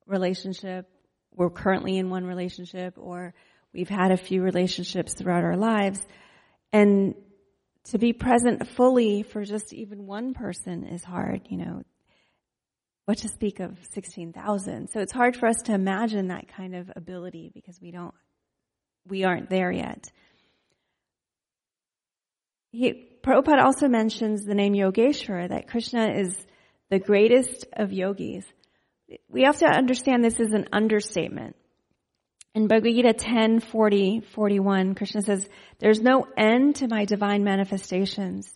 relationship, 0.09 0.87
we're 1.35 1.51
currently 1.51 1.99
in 1.99 2.11
one 2.11 2.25
relationship, 2.25 2.95
or 2.97 3.35
we've 3.73 3.89
had 3.89 4.11
a 4.11 4.17
few 4.17 4.43
relationships 4.43 5.15
throughout 5.15 5.45
our 5.45 5.57
lives, 5.57 6.05
and 6.73 7.15
to 7.85 7.99
be 7.99 8.13
present 8.13 8.67
fully 8.69 9.23
for 9.23 9.45
just 9.45 9.73
even 9.73 10.07
one 10.07 10.35
person 10.35 10.85
is 10.85 11.05
hard, 11.05 11.43
you 11.49 11.59
know. 11.59 11.83
What 13.07 13.19
to 13.19 13.29
speak 13.29 13.61
of 13.61 13.79
16,000? 13.93 14.91
So 14.91 15.01
it's 15.01 15.13
hard 15.13 15.35
for 15.37 15.47
us 15.47 15.63
to 15.63 15.73
imagine 15.73 16.29
that 16.29 16.49
kind 16.49 16.75
of 16.75 16.91
ability 16.95 17.51
because 17.55 17.81
we 17.81 17.91
don't, 17.91 18.15
we 19.07 19.25
aren't 19.25 19.49
there 19.49 19.73
yet. 19.73 20.11
He, 22.71 23.09
Prabhupada 23.23 23.63
also 23.63 23.89
mentions 23.89 24.45
the 24.45 24.55
name 24.55 24.75
Yogeshwara, 24.75 25.49
that 25.49 25.69
Krishna 25.69 26.13
is 26.13 26.37
the 26.91 26.99
greatest 26.99 27.65
of 27.73 27.93
yogis. 27.93 28.45
We 29.29 29.43
have 29.43 29.59
to 29.59 29.67
understand 29.67 30.23
this 30.23 30.41
is 30.41 30.53
an 30.53 30.69
understatement. 30.73 31.57
In 32.55 32.67
Bhagavad 32.67 32.95
Gita 32.95 33.13
10, 33.13 33.61
40, 33.61 34.21
41, 34.35 34.95
Krishna 34.95 35.23
says, 35.23 35.49
There's 35.79 36.01
no 36.01 36.27
end 36.37 36.77
to 36.77 36.89
my 36.89 37.05
divine 37.05 37.45
manifestations. 37.45 38.53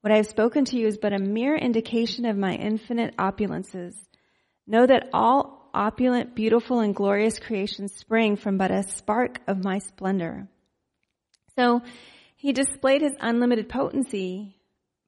What 0.00 0.12
I 0.12 0.16
have 0.16 0.26
spoken 0.26 0.64
to 0.66 0.76
you 0.76 0.86
is 0.86 0.98
but 0.98 1.12
a 1.12 1.18
mere 1.18 1.56
indication 1.56 2.26
of 2.26 2.36
my 2.36 2.54
infinite 2.54 3.16
opulences. 3.16 3.94
Know 4.66 4.86
that 4.86 5.08
all 5.12 5.70
opulent, 5.72 6.34
beautiful, 6.34 6.80
and 6.80 6.94
glorious 6.94 7.38
creations 7.38 7.94
spring 7.94 8.36
from 8.36 8.58
but 8.58 8.70
a 8.70 8.82
spark 8.82 9.40
of 9.46 9.64
my 9.64 9.78
splendor. 9.78 10.48
So, 11.56 11.82
he 12.36 12.52
displayed 12.52 13.02
his 13.02 13.14
unlimited 13.20 13.68
potency 13.68 14.56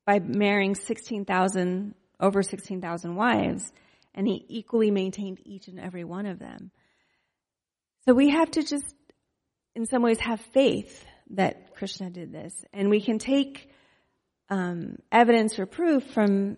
by 0.07 0.21
marrying 0.21 0.75
16,000, 0.75 1.95
over 2.21 2.43
16,000 2.43 3.17
wives, 3.17 3.73
and 4.17 4.27
he 4.27 4.45
equally 4.49 4.91
maintained 4.91 5.41
each 5.45 5.69
and 5.69 5.79
every 5.79 6.05
one 6.05 6.27
of 6.27 6.39
them. 6.39 6.71
So 8.07 8.15
we 8.15 8.31
have 8.31 8.51
to 8.53 8.63
just, 8.63 8.95
in 9.75 9.87
some 9.87 10.03
ways, 10.03 10.19
have 10.21 10.41
faith 10.41 11.05
that 11.31 11.75
Krishna 11.75 12.11
did 12.11 12.33
this. 12.33 12.65
And 12.73 12.89
we 12.89 13.01
can 13.01 13.19
take 13.19 13.71
um, 14.49 14.97
evidence 15.13 15.59
or 15.59 15.67
proof 15.67 16.05
from 16.13 16.57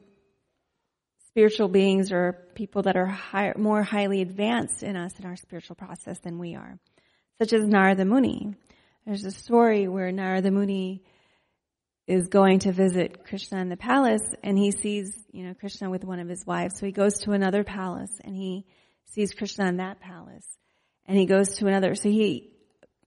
spiritual 1.29 1.69
beings 1.69 2.13
or 2.13 2.47
people 2.55 2.83
that 2.83 2.97
are 2.97 3.55
more 3.57 3.83
highly 3.83 4.21
advanced 4.23 4.83
in 4.83 4.97
us 4.97 5.19
in 5.19 5.27
our 5.27 5.37
spiritual 5.37 5.77
process 5.77 6.19
than 6.21 6.39
we 6.39 6.55
are, 6.55 6.79
such 7.39 7.53
as 7.53 7.67
Narada 7.67 8.05
Muni. 8.05 8.55
There's 9.07 9.25
a 9.25 9.31
story 9.31 9.89
where 9.89 10.13
Narada 10.13 10.51
Muni 10.51 11.03
is 12.09 12.29
going 12.29 12.61
to 12.61 12.73
visit 12.73 13.23
Krishna 13.25 13.61
in 13.61 13.69
the 13.69 13.77
palace 13.77 14.27
and 14.43 14.59
he 14.59 14.71
sees, 14.71 15.13
you 15.31 15.45
know, 15.45 15.53
Krishna 15.53 15.91
with 15.91 16.05
one 16.05 16.19
of 16.19 16.29
his 16.29 16.45
wives. 16.47 16.79
So 16.79 16.87
he 16.87 16.93
goes 16.93 17.21
to 17.21 17.33
another 17.33 17.65
palace 17.65 18.19
and 18.25 18.35
he 18.35 18.65
sees 19.05 19.35
Krishna 19.35 19.69
in 19.69 19.77
that 19.77 20.01
palace 20.01 20.47
and 21.07 21.19
he 21.19 21.27
goes 21.27 21.57
to 21.59 21.67
another. 21.67 21.95
So 21.95 22.09
he, 22.09 22.51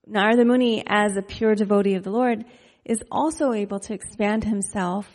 Narada 0.06 0.44
Muni 0.44 0.84
as 0.86 1.16
a 1.16 1.22
pure 1.22 1.56
devotee 1.56 1.96
of 1.96 2.04
the 2.04 2.12
Lord 2.12 2.44
is 2.84 3.02
also 3.10 3.52
able 3.52 3.80
to 3.80 3.92
expand 3.92 4.44
himself 4.44 5.08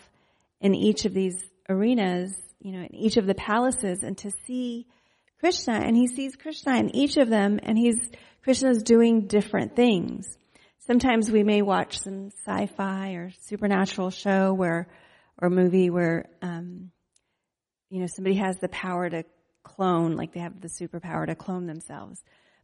in 0.60 0.76
each 0.76 1.06
of 1.06 1.14
these 1.14 1.42
arenas, 1.70 2.38
you 2.60 2.74
know, 2.74 2.82
in 2.82 2.94
each 2.94 3.16
of 3.16 3.26
the 3.26 3.36
palaces 3.36 4.04
and 4.04 4.18
to 4.18 4.32
see 4.46 4.86
Krishna 5.40 5.76
and 5.76 5.96
he 5.96 6.08
sees 6.08 6.36
Krishna 6.36 6.78
in 6.78 6.94
each 6.94 7.16
of 7.16 7.30
them 7.30 7.58
and 7.64 7.78
he's, 7.78 8.10
Krishna's 8.44 8.84
doing 8.84 9.28
different 9.28 9.78
things 9.78 10.38
sometimes 10.88 11.30
we 11.30 11.44
may 11.44 11.62
watch 11.62 12.00
some 12.00 12.32
sci-fi 12.46 13.12
or 13.12 13.32
supernatural 13.42 14.10
show 14.10 14.54
where, 14.54 14.88
or 15.40 15.50
movie 15.50 15.90
where, 15.90 16.30
um, 16.42 16.92
you 17.90 18.00
know, 18.00 18.08
somebody 18.08 18.38
has 18.38 18.58
the 18.58 18.70
power 18.70 19.10
to 19.10 19.24
clone, 19.64 20.16
like 20.16 20.34
they 20.34 20.40
have 20.40 20.60
the 20.62 20.70
superpower 20.70 21.28
to 21.28 21.36
clone 21.36 21.68
themselves. 21.68 22.22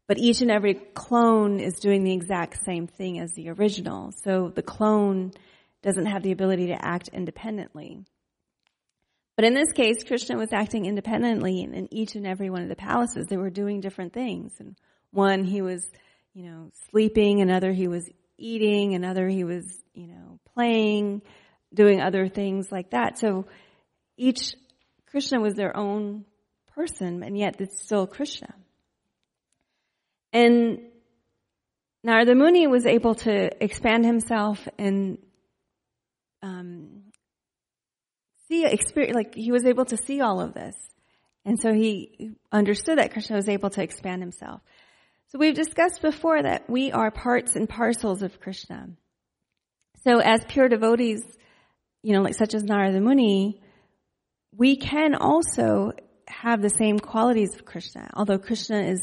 But 0.07 0.17
each 0.17 0.41
and 0.41 0.51
every 0.51 0.73
clone 0.73 1.59
is 1.59 1.79
doing 1.79 2.03
the 2.03 2.13
exact 2.13 2.65
same 2.65 2.87
thing 2.87 3.19
as 3.19 3.31
the 3.33 3.49
original. 3.49 4.11
So 4.23 4.51
the 4.53 4.63
clone 4.63 5.31
doesn't 5.81 6.07
have 6.07 6.23
the 6.23 6.31
ability 6.31 6.67
to 6.67 6.85
act 6.85 7.09
independently. 7.13 8.03
But 9.35 9.45
in 9.45 9.53
this 9.53 9.71
case, 9.71 10.03
Krishna 10.03 10.37
was 10.37 10.53
acting 10.53 10.85
independently 10.85 11.61
in 11.61 11.87
each 11.91 12.15
and 12.15 12.27
every 12.27 12.49
one 12.49 12.61
of 12.61 12.69
the 12.69 12.75
palaces. 12.75 13.27
They 13.27 13.37
were 13.37 13.49
doing 13.49 13.81
different 13.81 14.13
things. 14.13 14.53
And 14.59 14.75
one, 15.11 15.43
he 15.43 15.61
was, 15.61 15.89
you 16.33 16.43
know, 16.43 16.71
sleeping. 16.89 17.41
Another, 17.41 17.71
he 17.71 17.87
was 17.87 18.09
eating. 18.37 18.95
Another, 18.95 19.27
he 19.27 19.43
was, 19.43 19.65
you 19.93 20.07
know, 20.07 20.39
playing, 20.53 21.21
doing 21.73 22.01
other 22.01 22.27
things 22.27 22.71
like 22.71 22.91
that. 22.91 23.17
So 23.17 23.45
each 24.17 24.55
Krishna 25.07 25.39
was 25.39 25.53
their 25.53 25.75
own 25.75 26.25
person, 26.75 27.23
and 27.23 27.37
yet 27.37 27.59
it's 27.59 27.81
still 27.81 28.07
Krishna. 28.07 28.53
And 30.31 30.79
Narada 32.03 32.33
Muni 32.33 32.67
was 32.67 32.85
able 32.85 33.15
to 33.15 33.63
expand 33.63 34.05
himself 34.05 34.67
and 34.79 35.19
um, 36.41 37.03
see, 38.47 38.65
experience, 38.65 39.15
like 39.15 39.35
he 39.35 39.51
was 39.51 39.65
able 39.65 39.85
to 39.85 39.97
see 39.97 40.19
all 40.19 40.41
of 40.41 40.53
this. 40.53 40.75
And 41.45 41.59
so 41.59 41.73
he 41.73 42.31
understood 42.51 42.97
that 42.97 43.11
Krishna 43.11 43.35
was 43.35 43.47
able 43.47 43.69
to 43.71 43.83
expand 43.83 44.21
himself. 44.21 44.61
So 45.33 45.39
we've 45.39 45.55
discussed 45.55 46.03
before 46.03 46.43
that 46.43 46.69
we 46.69 46.91
are 46.91 47.09
parts 47.09 47.55
and 47.55 47.67
parcels 47.67 48.21
of 48.21 48.39
Krishna. 48.39 48.89
So 50.03 50.19
as 50.19 50.45
pure 50.47 50.69
devotees, 50.69 51.23
you 52.03 52.13
know, 52.13 52.21
like 52.21 52.35
such 52.35 52.53
as 52.53 52.63
Narada 52.63 53.01
Muni, 53.01 53.59
we 54.55 54.75
can 54.75 55.15
also 55.15 55.93
have 56.27 56.61
the 56.61 56.69
same 56.69 56.99
qualities 56.99 57.55
of 57.55 57.65
Krishna, 57.65 58.11
although 58.13 58.37
Krishna 58.37 58.81
is 58.81 59.01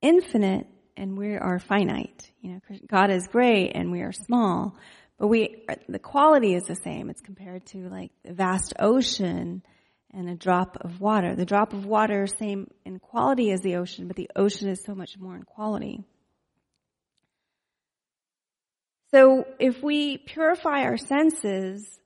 infinite 0.00 0.66
and 0.96 1.18
we 1.18 1.36
are 1.36 1.58
finite. 1.58 2.32
You 2.40 2.52
know, 2.52 2.60
God 2.86 3.10
is 3.10 3.28
great 3.28 3.72
and 3.74 3.92
we 3.92 4.00
are 4.00 4.12
small, 4.12 4.76
but 5.18 5.26
we, 5.26 5.62
the 5.90 5.98
quality 5.98 6.54
is 6.54 6.62
the 6.62 6.74
same. 6.74 7.10
It's 7.10 7.20
compared 7.20 7.66
to 7.66 7.90
like 7.90 8.12
the 8.24 8.32
vast 8.32 8.72
ocean 8.78 9.62
and 10.12 10.28
a 10.28 10.34
drop 10.34 10.78
of 10.80 11.00
water. 11.00 11.34
The 11.34 11.44
drop 11.44 11.72
of 11.72 11.84
water, 11.84 12.26
same 12.26 12.70
in 12.84 12.98
quality 12.98 13.50
as 13.50 13.60
the 13.60 13.76
ocean, 13.76 14.06
but 14.06 14.16
the 14.16 14.30
ocean 14.34 14.68
is 14.68 14.82
so 14.84 14.94
much 14.94 15.18
more 15.18 15.36
in 15.36 15.42
quality. 15.42 16.04
So 19.10 19.46
if 19.58 19.82
we 19.82 20.18
purify 20.18 20.82
our 20.82 20.98
senses, 20.98 21.98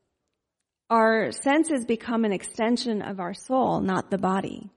our 0.88 1.32
senses 1.32 1.84
become 1.84 2.24
an 2.24 2.32
extension 2.32 3.02
of 3.02 3.18
our 3.18 3.34
soul, 3.34 3.80
not 3.80 4.10
the 4.10 4.18
body. 4.18 4.70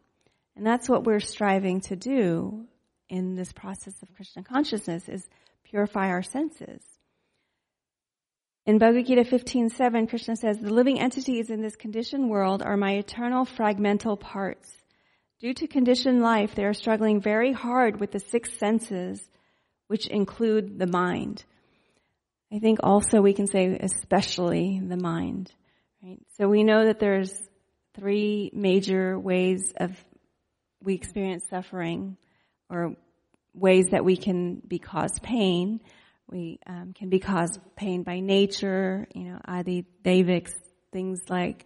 And 0.56 0.66
that's 0.66 0.90
what 0.90 1.04
we're 1.04 1.20
striving 1.20 1.82
to 1.82 1.96
do 1.96 2.66
in 3.10 3.36
this 3.36 3.52
process 3.52 4.02
of 4.02 4.14
Krishna 4.16 4.44
consciousness 4.44 5.08
is 5.08 5.28
purify 5.64 6.08
our 6.08 6.24
senses. 6.24 6.82
In 8.66 8.80
Bhagavad 8.80 9.06
Gita 9.06 9.22
15.7, 9.22 10.10
Krishna 10.10 10.36
says, 10.36 10.58
The 10.58 10.74
living 10.74 11.00
entities 11.00 11.52
in 11.52 11.62
this 11.62 11.76
conditioned 11.76 12.32
world 12.32 12.64
are 12.64 12.76
my 12.76 12.94
eternal 12.94 13.46
fragmental 13.46 14.20
parts. 14.20 14.72
Due 15.40 15.54
to 15.54 15.68
conditioned 15.68 16.24
life, 16.24 16.56
they 16.56 16.66
are 16.66 16.74
struggling 16.74 17.22
very 17.22 17.54
hard 17.54 18.00
with 18.00 18.12
the 18.12 18.20
six 18.20 18.58
senses, 18.58 19.22
which 19.88 20.08
include 20.08 20.80
the 20.80 20.88
mind. 20.88 21.44
I 22.52 22.58
think 22.58 22.80
also 22.82 23.22
we 23.22 23.34
can 23.34 23.46
say 23.46 23.78
especially 23.80 24.82
the 24.84 24.98
mind. 24.98 25.52
Right? 26.02 26.20
So 26.40 26.48
we 26.48 26.64
know 26.64 26.86
that 26.86 27.00
there's 27.00 27.32
three 27.94 28.50
major 28.52 29.20
ways 29.20 29.74
of 29.78 29.92
we 30.84 30.96
experience 30.96 31.46
suffering 31.50 32.18
or 32.70 32.96
ways 33.54 33.88
that 33.92 34.04
we 34.04 34.18
can 34.18 34.56
be 34.68 34.80
caused 34.80 35.22
pain. 35.22 35.82
We 36.28 36.60
um, 36.66 36.94
can 36.94 37.10
be 37.10 37.20
caused 37.20 37.60
pain 37.76 38.04
by 38.04 38.20
nature, 38.20 39.08
you 39.14 39.26
know, 39.26 39.40
adi 39.46 39.86
devics, 40.04 40.54
things 40.92 41.22
like 41.30 41.66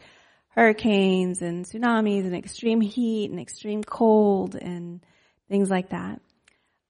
hurricanes 0.49 1.41
and 1.41 1.65
tsunamis 1.65 2.25
and 2.25 2.35
extreme 2.35 2.81
heat 2.81 3.29
and 3.31 3.39
extreme 3.39 3.83
cold 3.83 4.55
and 4.55 5.05
things 5.47 5.69
like 5.69 5.89
that. 5.89 6.21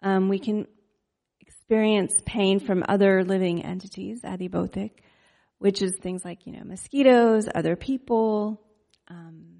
Um, 0.01 0.29
we 0.29 0.39
can 0.39 0.65
experience 1.41 2.13
pain 2.25 2.59
from 2.59 2.83
other 2.87 3.23
living 3.23 3.63
entities, 3.63 4.21
adhibhautik, 4.23 4.91
which 5.59 5.81
is 5.81 5.95
things 6.01 6.25
like, 6.25 6.47
you 6.47 6.53
know, 6.53 6.63
mosquitoes, 6.63 7.47
other 7.53 7.75
people, 7.75 8.59
um, 9.09 9.59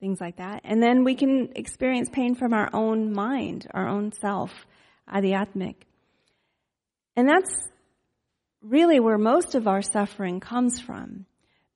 things 0.00 0.20
like 0.20 0.38
that. 0.38 0.62
And 0.64 0.82
then 0.82 1.04
we 1.04 1.14
can 1.14 1.50
experience 1.54 2.08
pain 2.10 2.34
from 2.34 2.54
our 2.54 2.70
own 2.72 3.12
mind, 3.12 3.66
our 3.74 3.86
own 3.86 4.12
self, 4.12 4.66
adhyatmic. 5.12 5.74
And 7.16 7.28
that's 7.28 7.68
really 8.62 9.00
where 9.00 9.18
most 9.18 9.54
of 9.54 9.66
our 9.66 9.82
suffering 9.82 10.40
comes 10.40 10.80
from. 10.80 11.26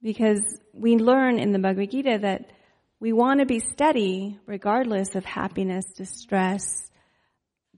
Because 0.03 0.43
we 0.73 0.97
learn 0.97 1.39
in 1.39 1.53
the 1.53 1.59
Bhagavad 1.59 1.91
Gita 1.91 2.19
that 2.23 2.51
we 3.01 3.13
want 3.13 3.41
to 3.41 3.47
be 3.47 3.61
steady 3.61 4.39
regardless 4.47 5.15
of 5.15 5.25
happiness, 5.25 5.87
distress, 5.97 6.91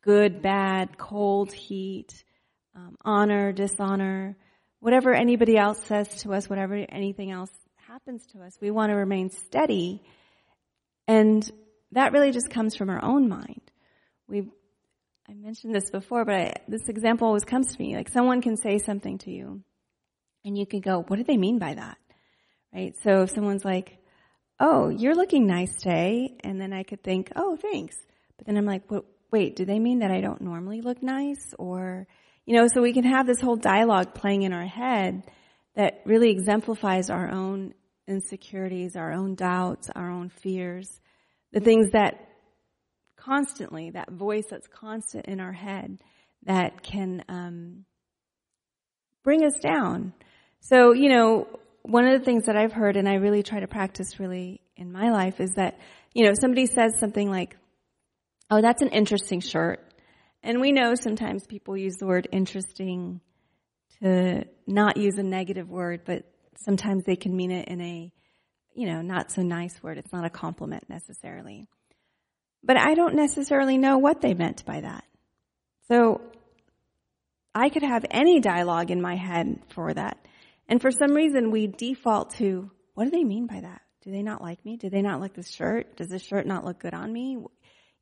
good, 0.00 0.42
bad, 0.42 0.98
cold, 0.98 1.52
heat, 1.52 2.24
um, 2.74 2.96
honor, 3.04 3.52
dishonor, 3.52 4.36
whatever 4.80 5.14
anybody 5.14 5.56
else 5.56 5.82
says 5.84 6.08
to 6.22 6.32
us, 6.32 6.48
whatever 6.48 6.74
anything 6.74 7.30
else 7.30 7.50
happens 7.88 8.26
to 8.32 8.42
us. 8.42 8.58
We 8.60 8.70
want 8.70 8.90
to 8.90 8.96
remain 8.96 9.30
steady 9.30 10.02
and 11.08 11.48
that 11.92 12.12
really 12.12 12.32
just 12.32 12.50
comes 12.50 12.76
from 12.76 12.90
our 12.90 13.02
own 13.02 13.28
mind. 13.28 13.60
We, 14.28 14.48
I 15.28 15.34
mentioned 15.34 15.74
this 15.74 15.90
before, 15.90 16.24
but 16.24 16.34
I, 16.34 16.52
this 16.68 16.88
example 16.88 17.26
always 17.26 17.44
comes 17.44 17.74
to 17.74 17.82
me. 17.82 17.96
Like 17.96 18.08
someone 18.08 18.40
can 18.42 18.56
say 18.56 18.78
something 18.78 19.18
to 19.18 19.30
you, 19.30 19.62
and 20.44 20.56
you 20.56 20.66
can 20.66 20.80
go, 20.80 21.02
"What 21.02 21.16
do 21.16 21.24
they 21.24 21.36
mean 21.36 21.58
by 21.58 21.74
that?" 21.74 21.98
Right? 22.72 22.94
So 23.02 23.22
if 23.22 23.30
someone's 23.30 23.64
like, 23.64 23.98
"Oh, 24.60 24.88
you're 24.88 25.16
looking 25.16 25.46
nice 25.46 25.74
today," 25.74 26.36
and 26.44 26.60
then 26.60 26.72
I 26.72 26.84
could 26.84 27.02
think, 27.02 27.32
"Oh, 27.34 27.56
thanks," 27.56 27.96
but 28.36 28.46
then 28.46 28.56
I'm 28.56 28.66
like, 28.66 28.84
"Wait, 29.32 29.56
do 29.56 29.64
they 29.64 29.80
mean 29.80 29.98
that 29.98 30.12
I 30.12 30.20
don't 30.20 30.42
normally 30.42 30.80
look 30.80 31.02
nice?" 31.02 31.54
Or, 31.58 32.06
you 32.44 32.54
know, 32.54 32.68
so 32.72 32.80
we 32.80 32.92
can 32.92 33.04
have 33.04 33.26
this 33.26 33.40
whole 33.40 33.56
dialogue 33.56 34.14
playing 34.14 34.42
in 34.42 34.52
our 34.52 34.66
head 34.66 35.24
that 35.74 36.02
really 36.04 36.30
exemplifies 36.30 37.10
our 37.10 37.28
own 37.30 37.74
insecurities, 38.06 38.94
our 38.94 39.12
own 39.12 39.34
doubts, 39.34 39.90
our 39.90 40.08
own 40.08 40.28
fears, 40.28 41.00
the 41.52 41.60
things 41.60 41.90
that 41.90 42.28
constantly, 43.26 43.90
that 43.90 44.10
voice 44.10 44.46
that's 44.48 44.68
constant 44.68 45.26
in 45.26 45.40
our 45.40 45.52
head 45.52 45.98
that 46.44 46.82
can 46.82 47.24
um, 47.28 47.84
bring 49.24 49.44
us 49.44 49.58
down. 49.60 50.12
So, 50.60 50.92
you 50.92 51.08
know, 51.08 51.48
one 51.82 52.06
of 52.06 52.18
the 52.18 52.24
things 52.24 52.46
that 52.46 52.56
I've 52.56 52.72
heard 52.72 52.96
and 52.96 53.08
I 53.08 53.14
really 53.14 53.42
try 53.42 53.60
to 53.60 53.66
practice 53.66 54.18
really 54.18 54.60
in 54.76 54.92
my 54.92 55.10
life 55.10 55.40
is 55.40 55.50
that, 55.54 55.78
you 56.14 56.24
know, 56.24 56.32
somebody 56.40 56.66
says 56.66 56.98
something 56.98 57.30
like, 57.30 57.56
oh, 58.50 58.60
that's 58.62 58.82
an 58.82 58.88
interesting 58.88 59.40
shirt. 59.40 59.80
And 60.42 60.60
we 60.60 60.72
know 60.72 60.94
sometimes 60.94 61.46
people 61.46 61.76
use 61.76 61.96
the 61.96 62.06
word 62.06 62.28
interesting 62.30 63.20
to 64.02 64.44
not 64.66 64.96
use 64.96 65.18
a 65.18 65.22
negative 65.22 65.68
word, 65.68 66.02
but 66.04 66.24
sometimes 66.64 67.04
they 67.04 67.16
can 67.16 67.36
mean 67.36 67.50
it 67.50 67.68
in 67.68 67.80
a, 67.80 68.12
you 68.74 68.86
know, 68.86 69.02
not 69.02 69.32
so 69.32 69.42
nice 69.42 69.82
word. 69.82 69.98
It's 69.98 70.12
not 70.12 70.24
a 70.24 70.30
compliment 70.30 70.84
necessarily. 70.88 71.68
But 72.66 72.76
I 72.76 72.94
don't 72.94 73.14
necessarily 73.14 73.78
know 73.78 73.98
what 73.98 74.20
they 74.20 74.34
meant 74.34 74.64
by 74.66 74.80
that. 74.80 75.04
So 75.88 76.20
I 77.54 77.68
could 77.68 77.84
have 77.84 78.04
any 78.10 78.40
dialogue 78.40 78.90
in 78.90 79.00
my 79.00 79.14
head 79.14 79.60
for 79.68 79.94
that. 79.94 80.18
And 80.68 80.82
for 80.82 80.90
some 80.90 81.12
reason 81.12 81.52
we 81.52 81.68
default 81.68 82.34
to, 82.34 82.70
what 82.94 83.04
do 83.04 83.10
they 83.10 83.22
mean 83.22 83.46
by 83.46 83.60
that? 83.60 83.82
Do 84.02 84.10
they 84.10 84.22
not 84.22 84.42
like 84.42 84.64
me? 84.64 84.76
Do 84.76 84.90
they 84.90 85.00
not 85.00 85.20
like 85.20 85.34
this 85.34 85.50
shirt? 85.50 85.96
Does 85.96 86.08
this 86.08 86.22
shirt 86.22 86.46
not 86.46 86.64
look 86.64 86.80
good 86.80 86.92
on 86.92 87.12
me? 87.12 87.38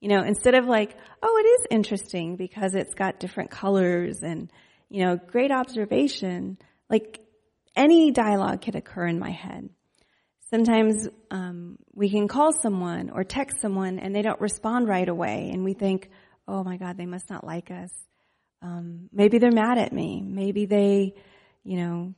You 0.01 0.09
know, 0.09 0.23
instead 0.23 0.55
of 0.55 0.65
like, 0.65 0.97
oh, 1.23 1.43
it 1.45 1.47
is 1.47 1.67
interesting 1.71 2.37
because 2.37 2.75
it's 2.75 2.95
got 2.95 3.21
different 3.21 3.51
colors 3.51 4.23
and, 4.23 4.51
you 4.89 5.05
know, 5.05 5.17
great 5.17 5.51
observation. 5.51 6.57
Like, 6.89 7.21
any 7.77 8.13
dialogue 8.13 8.63
could 8.63 8.77
occur 8.77 9.07
in 9.07 9.19
my 9.19 9.31
head. 9.31 9.69
Sometimes 10.51 11.09
um, 11.31 11.79
we 11.93 12.11
can 12.11 12.29
call 12.29 12.53
someone 12.53 13.11
or 13.11 13.25
text 13.25 13.61
someone 13.61 13.99
and 13.99 14.15
they 14.15 14.23
don't 14.23 14.41
respond 14.41 14.89
right 14.89 15.09
away, 15.09 15.51
and 15.53 15.65
we 15.65 15.75
think, 15.75 16.11
"Oh 16.47 16.63
my 16.63 16.77
God, 16.77 16.97
they 16.97 17.07
must 17.07 17.31
not 17.31 17.45
like 17.45 17.71
us. 17.71 17.91
Um, 18.63 19.09
maybe 19.13 19.39
they're 19.39 19.51
mad 19.53 19.79
at 19.79 19.93
me. 19.93 20.23
Maybe 20.23 20.67
they, 20.67 21.15
you 21.65 21.77
know, 21.79 22.15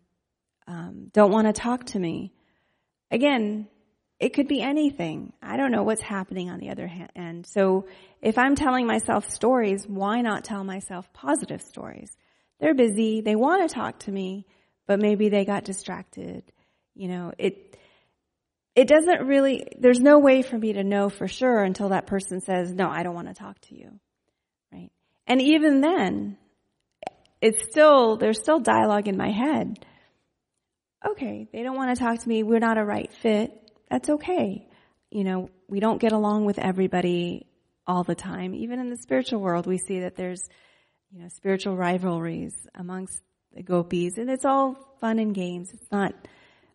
um, 0.67 1.11
don't 1.13 1.33
want 1.33 1.47
to 1.47 1.53
talk 1.53 1.85
to 1.87 1.99
me." 1.99 2.33
Again, 3.11 3.69
it 4.19 4.31
could 4.35 4.49
be 4.49 4.63
anything. 4.63 5.33
I 5.43 5.57
don't 5.57 5.71
know 5.71 5.85
what's 5.85 6.03
happening 6.03 6.51
on 6.51 6.59
the 6.59 6.71
other 6.71 6.91
end. 7.15 7.47
So 7.47 7.87
if 8.21 8.39
I'm 8.39 8.57
telling 8.57 8.87
myself 8.87 9.29
stories, 9.31 9.87
why 9.87 10.23
not 10.23 10.45
tell 10.45 10.65
myself 10.65 11.13
positive 11.13 11.63
stories? 11.63 12.17
They're 12.59 12.75
busy. 12.75 13.21
They 13.21 13.37
want 13.37 13.69
to 13.69 13.75
talk 13.75 14.01
to 14.01 14.13
me 14.13 14.47
but 14.87 15.01
maybe 15.01 15.29
they 15.29 15.45
got 15.45 15.65
distracted. 15.65 16.43
You 16.95 17.09
know, 17.09 17.33
it, 17.39 17.77
it 18.77 18.89
doesn't 18.89 19.27
really, 19.27 19.67
there's 19.79 20.01
no 20.01 20.19
way 20.19 20.43
for 20.43 20.59
me 20.59 20.75
to 20.75 20.85
know 20.85 21.09
for 21.09 21.27
sure 21.27 21.65
until 21.65 21.89
that 21.89 22.07
person 22.07 22.43
says, 22.43 22.73
no, 22.75 22.89
I 22.91 23.03
don't 23.03 23.15
want 23.15 23.29
to 23.29 23.35
talk 23.35 23.59
to 23.63 23.75
you. 23.75 23.99
Right? 24.71 24.91
And 25.27 25.41
even 25.41 25.81
then, 25.81 26.37
it's 27.41 27.63
still, 27.71 28.19
there's 28.19 28.39
still 28.39 28.61
dialogue 28.61 29.09
in 29.09 29.17
my 29.17 29.31
head. 29.31 29.79
Okay, 31.09 31.49
they 31.53 31.63
don't 31.63 31.77
want 31.77 31.97
to 31.97 32.05
talk 32.05 32.21
to 32.21 32.29
me. 32.29 32.43
We're 32.43 32.59
not 32.59 32.77
a 32.77 32.85
right 32.85 33.11
fit. 33.23 33.51
That's 33.91 34.11
okay. 34.11 34.69
You 35.11 35.25
know, 35.25 35.49
we 35.69 35.81
don't 35.81 36.01
get 36.01 36.13
along 36.13 36.45
with 36.45 36.59
everybody 36.59 37.47
all 37.87 38.05
the 38.05 38.15
time. 38.15 38.55
Even 38.55 38.79
in 38.79 38.91
the 38.91 38.99
spiritual 38.99 39.41
world, 39.41 39.67
we 39.67 39.79
see 39.79 40.01
that 40.01 40.17
there's, 40.17 40.43
you 41.11 41.23
know, 41.23 41.29
spiritual 41.29 41.77
rivalries 41.77 42.55
amongst 42.75 43.23
the 43.55 43.63
gopis, 43.63 44.19
and 44.19 44.29
it's 44.29 44.45
all 44.45 44.77
fun 45.01 45.19
and 45.19 45.35
games. 45.35 45.71
It's 45.73 45.91
not 45.91 46.13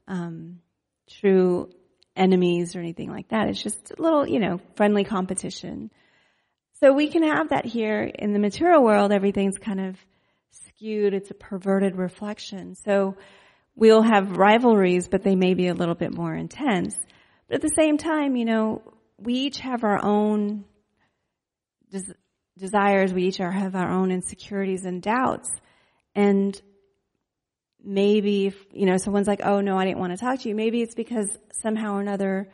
um, 0.08 0.62
true 1.08 1.70
enemies 2.16 2.76
or 2.76 2.80
anything 2.80 3.10
like 3.10 3.30
that. 3.30 3.48
It's 3.48 3.62
just 3.62 3.92
a 3.98 4.02
little, 4.02 4.28
you 4.28 4.40
know, 4.40 4.60
friendly 4.76 5.04
competition. 5.04 5.92
So 6.80 6.94
we 6.94 7.10
can 7.10 7.24
have 7.24 7.50
that 7.50 7.66
here 7.66 8.04
in 8.04 8.34
the 8.34 8.40
material 8.40 8.84
world. 8.84 9.12
Everything's 9.12 9.58
kind 9.58 9.80
of 9.80 9.98
skewed. 10.50 11.14
It's 11.14 11.32
a 11.32 11.36
perverted 11.36 11.96
reflection. 11.96 12.76
So 12.76 13.16
we'll 13.76 14.02
have 14.02 14.38
rivalries, 14.38 15.08
but 15.08 15.24
they 15.24 15.36
may 15.36 15.54
be 15.54 15.68
a 15.68 15.74
little 15.74 15.96
bit 15.96 16.14
more 16.14 16.34
intense. 16.34 16.98
But 17.48 17.56
at 17.56 17.62
the 17.62 17.74
same 17.76 17.98
time, 17.98 18.36
you 18.36 18.46
know, 18.46 18.82
we 19.18 19.34
each 19.36 19.60
have 19.60 19.84
our 19.84 20.04
own 20.04 20.66
des- 21.92 22.16
desires. 22.58 23.14
We 23.14 23.26
each 23.26 23.38
have 23.38 23.76
our 23.76 23.92
own 23.92 24.12
insecurities 24.12 24.86
and 24.86 25.02
doubts. 25.02 25.50
And 26.16 26.60
maybe 27.84 28.48
if, 28.48 28.56
you 28.72 28.86
know, 28.86 28.98
someone's 28.98 29.28
like, 29.28 29.42
oh 29.44 29.62
no, 29.62 29.78
I 29.78 29.86
didn't 29.86 30.00
want 30.00 30.14
to 30.14 30.18
talk 30.18 30.40
to 30.42 30.50
you. 30.50 30.56
Maybe 30.56 30.82
it's 30.82 30.96
because 30.96 31.30
somehow 31.62 31.96
or 31.96 32.02
another 32.02 32.50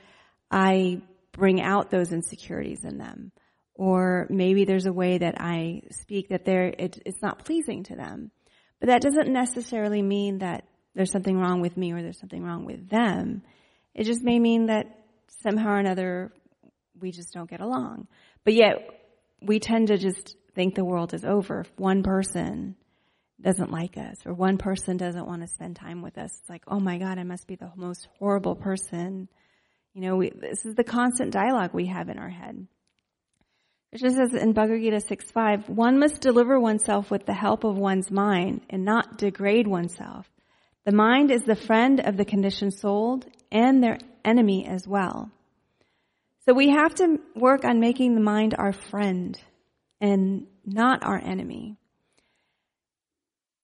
I 0.49 1.01
bring 1.31 1.61
out 1.61 1.89
those 1.89 2.11
insecurities 2.11 2.83
in 2.83 2.97
them. 2.97 3.31
Or 3.75 4.25
maybe 4.29 4.65
there's 4.65 4.87
a 4.87 4.93
way 4.93 5.19
that 5.19 5.35
I 5.39 5.81
speak 5.91 6.29
that 6.29 6.45
they're, 6.45 6.73
it, 6.77 6.99
it's 7.05 7.21
not 7.21 7.45
pleasing 7.45 7.83
to 7.83 7.95
them. 7.95 8.31
But 8.79 8.87
that 8.87 9.01
doesn't 9.01 9.31
necessarily 9.31 10.01
mean 10.01 10.39
that 10.39 10.63
there's 10.95 11.11
something 11.11 11.37
wrong 11.37 11.61
with 11.61 11.77
me 11.77 11.93
or 11.93 12.01
there's 12.01 12.19
something 12.19 12.43
wrong 12.43 12.65
with 12.65 12.89
them. 12.89 13.43
It 13.93 14.05
just 14.05 14.23
may 14.23 14.39
mean 14.39 14.67
that 14.67 14.85
somehow 15.43 15.71
or 15.71 15.77
another 15.77 16.31
we 16.99 17.11
just 17.11 17.33
don't 17.33 17.49
get 17.49 17.61
along. 17.61 18.07
But 18.43 18.55
yet 18.55 18.77
we 19.41 19.59
tend 19.59 19.87
to 19.87 19.97
just 19.97 20.35
think 20.55 20.73
the 20.73 20.85
world 20.85 21.13
is 21.13 21.23
over 21.23 21.61
if 21.61 21.71
one 21.77 22.01
person 22.01 22.75
doesn't 23.41 23.71
like 23.71 23.97
us 23.97 24.17
or 24.25 24.33
one 24.33 24.57
person 24.57 24.97
doesn't 24.97 25.27
want 25.27 25.41
to 25.41 25.47
spend 25.47 25.75
time 25.75 26.01
with 26.01 26.17
us. 26.17 26.35
It's 26.39 26.49
like, 26.49 26.63
oh 26.67 26.79
my 26.79 26.97
God, 26.97 27.19
I 27.19 27.23
must 27.23 27.47
be 27.47 27.55
the 27.55 27.71
most 27.75 28.07
horrible 28.17 28.55
person. 28.55 29.27
You 29.93 30.01
know, 30.01 30.15
we, 30.15 30.31
this 30.31 30.65
is 30.65 30.75
the 30.75 30.83
constant 30.83 31.31
dialogue 31.31 31.71
we 31.73 31.87
have 31.87 32.09
in 32.09 32.17
our 32.17 32.29
head. 32.29 32.67
It 33.91 34.01
just 34.01 34.17
says 34.17 34.33
in 34.33 34.53
Bhagavad 34.53 34.81
Gita 34.81 34.97
6.5, 34.97 35.69
one 35.69 35.99
must 35.99 36.21
deliver 36.21 36.59
oneself 36.59 37.09
with 37.09 37.25
the 37.25 37.33
help 37.33 37.63
of 37.63 37.77
one's 37.77 38.11
mind 38.11 38.61
and 38.69 38.83
not 38.83 39.17
degrade 39.17 39.67
oneself. 39.67 40.27
The 40.85 40.91
mind 40.91 41.31
is 41.31 41.43
the 41.43 41.55
friend 41.55 41.99
of 41.99 42.17
the 42.17 42.25
conditioned 42.25 42.73
soul 42.73 43.21
and 43.51 43.83
their 43.83 43.97
enemy 44.25 44.65
as 44.67 44.87
well. 44.87 45.31
So 46.45 46.53
we 46.53 46.69
have 46.69 46.95
to 46.95 47.19
work 47.35 47.65
on 47.65 47.79
making 47.79 48.15
the 48.15 48.21
mind 48.21 48.55
our 48.57 48.71
friend 48.71 49.39
and 49.99 50.47
not 50.65 51.03
our 51.03 51.17
enemy. 51.17 51.77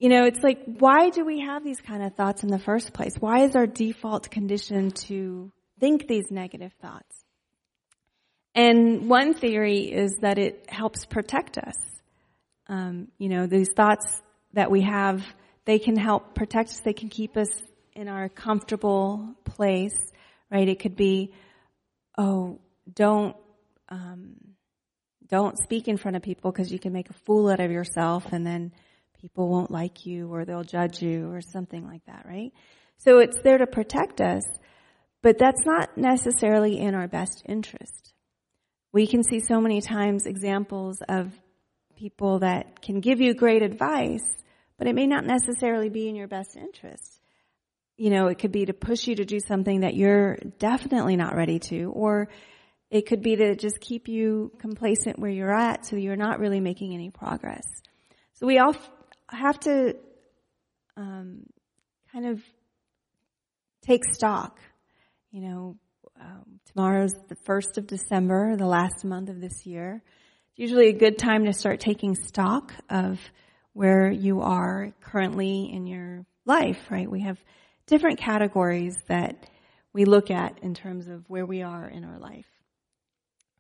You 0.04 0.10
know, 0.10 0.26
it's 0.26 0.44
like, 0.44 0.60
why 0.66 1.12
do 1.12 1.24
we 1.24 1.40
have 1.40 1.64
these 1.64 1.80
kind 1.80 2.04
of 2.04 2.14
thoughts 2.16 2.44
in 2.44 2.50
the 2.50 2.60
first 2.60 2.92
place? 2.92 3.16
Why 3.18 3.46
is 3.46 3.56
our 3.56 3.66
default 3.66 4.30
condition 4.30 4.92
to 5.08 5.50
think 5.80 6.10
these 6.10 6.30
negative 6.30 6.74
thoughts? 6.82 7.24
And 8.54 9.08
one 9.10 9.34
theory 9.34 9.90
is 9.90 10.18
that 10.20 10.38
it 10.38 10.66
helps 10.68 11.06
protect 11.06 11.58
us. 11.58 11.78
Um, 12.68 13.08
you 13.18 13.30
know, 13.30 13.48
these 13.48 13.70
thoughts 13.74 14.22
that 14.52 14.70
we 14.70 14.82
have, 14.82 15.24
they 15.64 15.80
can 15.80 15.96
help 15.96 16.36
protect 16.36 16.72
us. 16.72 16.82
They 16.82 16.92
can 16.92 17.08
keep 17.08 17.38
us 17.38 17.48
in 17.94 18.10
our 18.10 18.28
comfortable 18.28 19.36
place, 19.46 19.98
right? 20.52 20.68
It 20.68 20.82
could 20.82 20.98
be, 20.98 21.32
oh, 22.18 22.60
don't, 22.94 23.38
um, 23.88 24.36
don't 25.30 25.58
speak 25.60 25.88
in 25.88 25.96
front 25.96 26.18
of 26.18 26.24
people 26.24 26.52
because 26.52 26.74
you 26.74 26.78
can 26.78 26.92
make 26.92 27.10
a 27.10 27.14
fool 27.26 27.48
out 27.48 27.62
of 27.62 27.72
yourself 27.72 28.26
and 28.34 28.46
then 28.46 28.74
people 29.24 29.48
won't 29.48 29.72
like 29.72 30.06
you 30.06 30.28
or 30.34 30.44
they'll 30.44 30.66
judge 30.66 31.02
you 31.02 31.32
or 31.32 31.40
something 31.40 31.88
like 31.88 32.06
that, 32.08 32.26
right? 32.28 32.52
So 32.98 33.20
it's 33.20 33.40
there 33.42 33.58
to 33.58 33.66
protect 33.66 34.20
us, 34.20 34.44
but 35.22 35.38
that's 35.38 35.66
not 35.66 35.98
necessarily 35.98 36.78
in 36.78 36.94
our 36.94 37.08
best 37.08 37.42
interest. 37.48 38.14
We 38.92 39.08
can 39.08 39.24
see 39.24 39.40
so 39.40 39.62
many 39.62 39.80
times 39.80 40.26
examples 40.26 41.02
of 41.08 41.32
people 41.96 42.40
that 42.40 42.82
can 42.82 43.00
give 43.00 43.22
you 43.22 43.34
great 43.34 43.62
advice, 43.62 44.26
but 44.78 44.88
it 44.88 44.94
may 44.94 45.08
not 45.08 45.24
necessarily 45.26 45.88
be 45.88 46.10
in 46.10 46.18
your 46.18 46.28
best 46.28 46.58
interest. 46.58 47.22
You 47.96 48.10
know, 48.10 48.28
it 48.28 48.40
could 48.40 48.52
be 48.52 48.66
to 48.66 48.74
push 48.74 49.08
you 49.08 49.16
to 49.16 49.24
do 49.24 49.40
something 49.40 49.82
that 49.82 49.96
you're 49.96 50.36
definitely 50.60 51.16
not 51.16 51.34
ready 51.34 51.60
to, 51.70 51.94
or 51.96 52.28
it 52.92 53.06
could 53.08 53.22
be 53.22 53.38
to 53.38 53.56
just 53.56 53.80
keep 53.80 54.10
you 54.10 54.52
complacent 54.60 55.18
where 55.18 55.32
you're 55.32 55.56
at 55.56 55.86
so 55.86 55.96
you're 55.96 56.18
not 56.18 56.42
really 56.42 56.60
making 56.60 56.94
any 56.94 57.10
progress. 57.10 57.64
So 58.34 58.48
we 58.48 58.60
all 58.60 58.76
have 59.34 59.60
to 59.62 59.96
um, 60.96 61.46
kind 62.12 62.28
of 62.28 62.42
take 63.82 64.04
stock. 64.14 64.60
You 65.32 65.42
know, 65.42 65.78
um, 66.20 66.60
tomorrow's 66.68 67.14
the 67.28 67.36
first 67.36 67.78
of 67.78 67.88
December, 67.88 68.56
the 68.56 68.68
last 68.68 69.04
month 69.04 69.30
of 69.30 69.42
this 69.42 69.66
year. 69.66 70.02
It's 70.52 70.60
usually 70.60 70.90
a 70.90 70.94
good 70.94 71.18
time 71.18 71.46
to 71.46 71.54
start 71.54 71.80
taking 71.80 72.16
stock 72.16 72.74
of 72.90 73.20
where 73.74 74.12
you 74.12 74.42
are 74.42 74.94
currently 75.02 75.70
in 75.74 75.88
your 75.88 76.26
life. 76.46 76.80
Right? 76.90 77.10
We 77.10 77.22
have 77.22 77.40
different 77.88 78.20
categories 78.20 78.96
that 79.08 79.50
we 79.94 80.06
look 80.06 80.32
at 80.32 80.60
in 80.62 80.74
terms 80.74 81.08
of 81.08 81.30
where 81.30 81.46
we 81.46 81.62
are 81.62 81.88
in 81.88 82.04
our 82.04 82.20
life. 82.20 82.48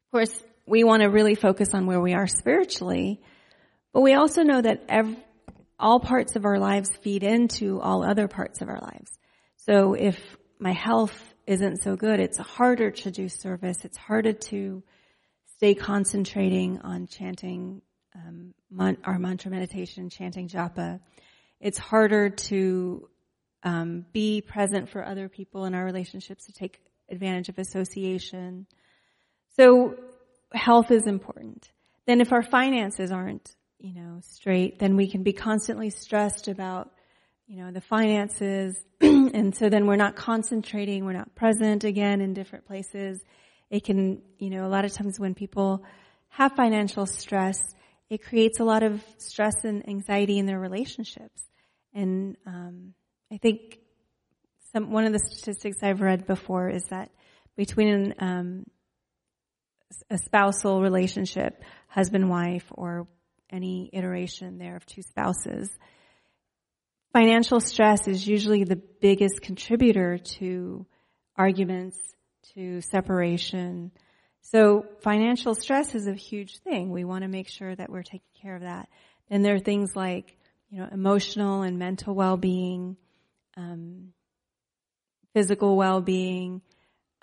Of 0.07 0.11
course, 0.11 0.43
we 0.65 0.83
want 0.83 1.01
to 1.01 1.09
really 1.09 1.35
focus 1.35 1.69
on 1.73 1.85
where 1.85 1.99
we 1.99 2.13
are 2.13 2.27
spiritually, 2.27 3.21
but 3.93 4.01
we 4.01 4.13
also 4.13 4.43
know 4.43 4.61
that 4.61 4.83
every, 4.87 5.17
all 5.83 5.99
parts 5.99 6.37
of 6.37 6.45
our 6.45 6.57
lives 6.57 6.89
feed 7.01 7.23
into 7.23 7.79
all 7.81 8.03
other 8.03 8.29
parts 8.29 8.61
of 8.61 8.69
our 8.69 8.79
lives. 8.79 9.11
So 9.57 9.93
if 9.93 10.17
my 10.57 10.71
health 10.71 11.13
isn't 11.45 11.83
so 11.83 11.97
good, 11.97 12.21
it's 12.21 12.37
harder 12.37 12.89
to 12.91 13.11
do 13.11 13.27
service. 13.27 13.77
It's 13.83 13.97
harder 13.97 14.31
to 14.31 14.81
stay 15.57 15.75
concentrating 15.75 16.79
on 16.79 17.07
chanting 17.07 17.81
um, 18.15 18.53
mon- 18.71 18.97
our 19.03 19.19
mantra 19.19 19.51
meditation, 19.51 20.09
chanting 20.09 20.47
japa. 20.47 21.01
It's 21.59 21.77
harder 21.77 22.29
to 22.29 23.09
um, 23.63 24.05
be 24.13 24.39
present 24.39 24.89
for 24.89 25.05
other 25.05 25.27
people 25.27 25.65
in 25.65 25.73
our 25.73 25.83
relationships, 25.83 26.45
to 26.45 26.53
take 26.53 26.79
advantage 27.09 27.49
of 27.49 27.59
association. 27.59 28.67
So 29.57 29.95
health 30.53 30.91
is 30.91 31.07
important. 31.07 31.69
Then 32.05 32.21
if 32.21 32.31
our 32.31 32.43
finances 32.43 33.11
aren't 33.11 33.53
you 33.83 33.93
know, 33.93 34.19
straight, 34.21 34.79
then 34.79 34.95
we 34.95 35.09
can 35.09 35.23
be 35.23 35.33
constantly 35.33 35.89
stressed 35.89 36.47
about, 36.47 36.89
you 37.47 37.57
know, 37.57 37.69
the 37.69 37.81
finances. 37.81 38.81
and 39.01 39.53
so 39.53 39.69
then 39.69 39.85
we're 39.85 39.97
not 39.97 40.15
concentrating, 40.15 41.03
we're 41.03 41.11
not 41.11 41.35
present 41.35 41.83
again 41.83 42.21
in 42.21 42.33
different 42.33 42.65
places. 42.65 43.21
It 43.69 43.83
can, 43.83 44.21
you 44.39 44.49
know, 44.49 44.65
a 44.65 44.69
lot 44.69 44.85
of 44.85 44.93
times 44.93 45.19
when 45.19 45.35
people 45.35 45.83
have 46.29 46.53
financial 46.53 47.05
stress, 47.05 47.59
it 48.09 48.23
creates 48.23 48.61
a 48.61 48.63
lot 48.63 48.83
of 48.83 49.03
stress 49.17 49.65
and 49.65 49.87
anxiety 49.89 50.39
in 50.39 50.45
their 50.45 50.59
relationships. 50.59 51.43
And 51.93 52.37
um, 52.47 52.93
I 53.33 53.37
think 53.37 53.79
some 54.71 54.91
one 54.91 55.03
of 55.05 55.11
the 55.11 55.19
statistics 55.19 55.83
I've 55.83 55.99
read 55.99 56.25
before 56.25 56.69
is 56.69 56.85
that 56.85 57.11
between 57.57 58.13
um, 58.19 58.63
a 60.09 60.17
spousal 60.17 60.81
relationship, 60.81 61.61
husband 61.89 62.29
wife, 62.29 62.65
or 62.71 63.07
any 63.53 63.89
iteration 63.93 64.57
there 64.57 64.75
of 64.75 64.85
two 64.85 65.03
spouses. 65.03 65.69
Financial 67.13 67.59
stress 67.59 68.07
is 68.07 68.27
usually 68.27 68.63
the 68.63 68.75
biggest 68.75 69.41
contributor 69.41 70.17
to 70.17 70.85
arguments, 71.37 71.97
to 72.55 72.81
separation. 72.81 73.91
So 74.41 74.85
financial 75.01 75.53
stress 75.55 75.93
is 75.93 76.07
a 76.07 76.13
huge 76.13 76.57
thing. 76.57 76.91
We 76.91 77.03
want 77.03 77.21
to 77.21 77.27
make 77.27 77.47
sure 77.47 77.75
that 77.75 77.89
we're 77.89 78.03
taking 78.03 78.21
care 78.41 78.55
of 78.55 78.63
that. 78.63 78.89
Then 79.29 79.43
there 79.43 79.55
are 79.55 79.59
things 79.59 79.95
like, 79.95 80.35
you 80.69 80.79
know, 80.79 80.89
emotional 80.91 81.61
and 81.61 81.77
mental 81.77 82.15
well-being, 82.15 82.97
um, 83.55 84.13
physical 85.33 85.77
well-being, 85.77 86.61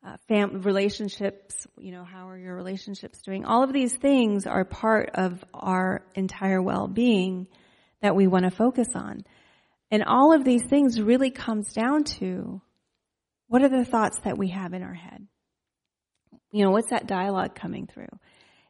uh, 0.04 0.16
fam- 0.28 0.62
relationships, 0.62 1.66
you 1.78 1.92
know, 1.92 2.04
how 2.04 2.28
are 2.28 2.38
your 2.38 2.54
relationships 2.54 3.20
doing? 3.22 3.44
All 3.44 3.62
of 3.62 3.72
these 3.72 3.94
things 3.94 4.46
are 4.46 4.64
part 4.64 5.10
of 5.14 5.44
our 5.52 6.02
entire 6.14 6.62
well-being 6.62 7.48
that 8.00 8.16
we 8.16 8.26
want 8.26 8.44
to 8.44 8.50
focus 8.50 8.88
on. 8.94 9.24
And 9.90 10.04
all 10.04 10.32
of 10.32 10.44
these 10.44 10.64
things 10.64 11.00
really 11.00 11.30
comes 11.30 11.72
down 11.72 12.04
to 12.18 12.62
what 13.48 13.62
are 13.62 13.68
the 13.68 13.84
thoughts 13.84 14.20
that 14.20 14.38
we 14.38 14.48
have 14.48 14.72
in 14.72 14.82
our 14.82 14.94
head? 14.94 15.26
You 16.52 16.64
know, 16.64 16.70
what's 16.70 16.90
that 16.90 17.06
dialogue 17.06 17.54
coming 17.54 17.86
through? 17.86 18.08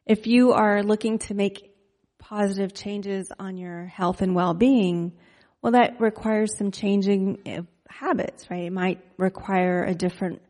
If 0.05 0.27
you 0.27 0.53
are 0.53 0.83
looking 0.83 1.19
to 1.19 1.33
make 1.33 1.73
positive 2.19 2.73
changes 2.73 3.31
on 3.39 3.57
your 3.57 3.85
health 3.85 4.21
and 4.21 4.35
well-being, 4.35 5.13
well, 5.61 5.73
that 5.73 6.01
requires 6.01 6.57
some 6.57 6.71
changing 6.71 7.67
habits, 7.87 8.49
right? 8.49 8.63
It 8.63 8.73
might 8.73 8.99
require 9.17 9.83
a 9.83 9.93
different 9.93 10.41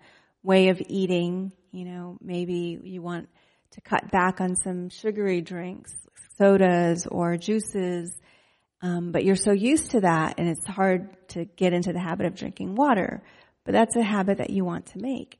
way 0.43 0.69
of 0.69 0.81
eating. 0.87 1.51
You 1.71 1.85
know, 1.85 2.17
maybe 2.21 2.79
you 2.83 3.01
want 3.01 3.29
to 3.71 3.81
cut 3.81 4.11
back 4.11 4.41
on 4.41 4.55
some 4.55 4.89
sugary 4.89 5.41
drinks, 5.41 5.93
sodas 6.37 7.07
or 7.07 7.37
juices, 7.37 8.13
um, 8.81 9.11
but 9.11 9.23
you're 9.23 9.35
so 9.35 9.51
used 9.51 9.91
to 9.91 10.01
that 10.01 10.39
and 10.39 10.49
it's 10.49 10.65
hard 10.65 11.15
to 11.29 11.45
get 11.45 11.73
into 11.73 11.93
the 11.93 11.99
habit 11.99 12.25
of 12.25 12.35
drinking 12.35 12.75
water. 12.75 13.21
But 13.63 13.73
that's 13.73 13.95
a 13.95 14.03
habit 14.03 14.39
that 14.39 14.49
you 14.49 14.65
want 14.65 14.87
to 14.87 14.99
make. 14.99 15.39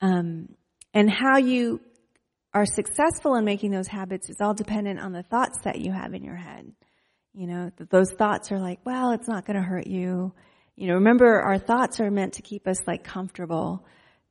Um, 0.00 0.48
and 0.94 1.10
how 1.10 1.38
you 1.38 1.80
are 2.54 2.66
successful 2.66 3.34
in 3.36 3.44
making 3.44 3.70
those 3.70 3.86
habits 3.86 4.28
is 4.28 4.36
all 4.40 4.54
dependent 4.54 5.00
on 5.00 5.12
the 5.12 5.22
thoughts 5.22 5.58
that 5.64 5.80
you 5.80 5.92
have 5.92 6.14
in 6.14 6.22
your 6.22 6.36
head. 6.36 6.72
You 7.34 7.46
know, 7.46 7.70
those 7.90 8.12
thoughts 8.12 8.52
are 8.52 8.58
like, 8.58 8.80
well, 8.84 9.12
it's 9.12 9.28
not 9.28 9.46
going 9.46 9.56
to 9.56 9.62
hurt 9.62 9.86
you. 9.86 10.34
You 10.76 10.88
know, 10.88 10.94
remember 10.94 11.40
our 11.40 11.58
thoughts 11.58 12.00
are 12.00 12.10
meant 12.10 12.34
to 12.34 12.42
keep 12.42 12.66
us 12.66 12.78
like 12.86 13.04
comfortable 13.04 13.86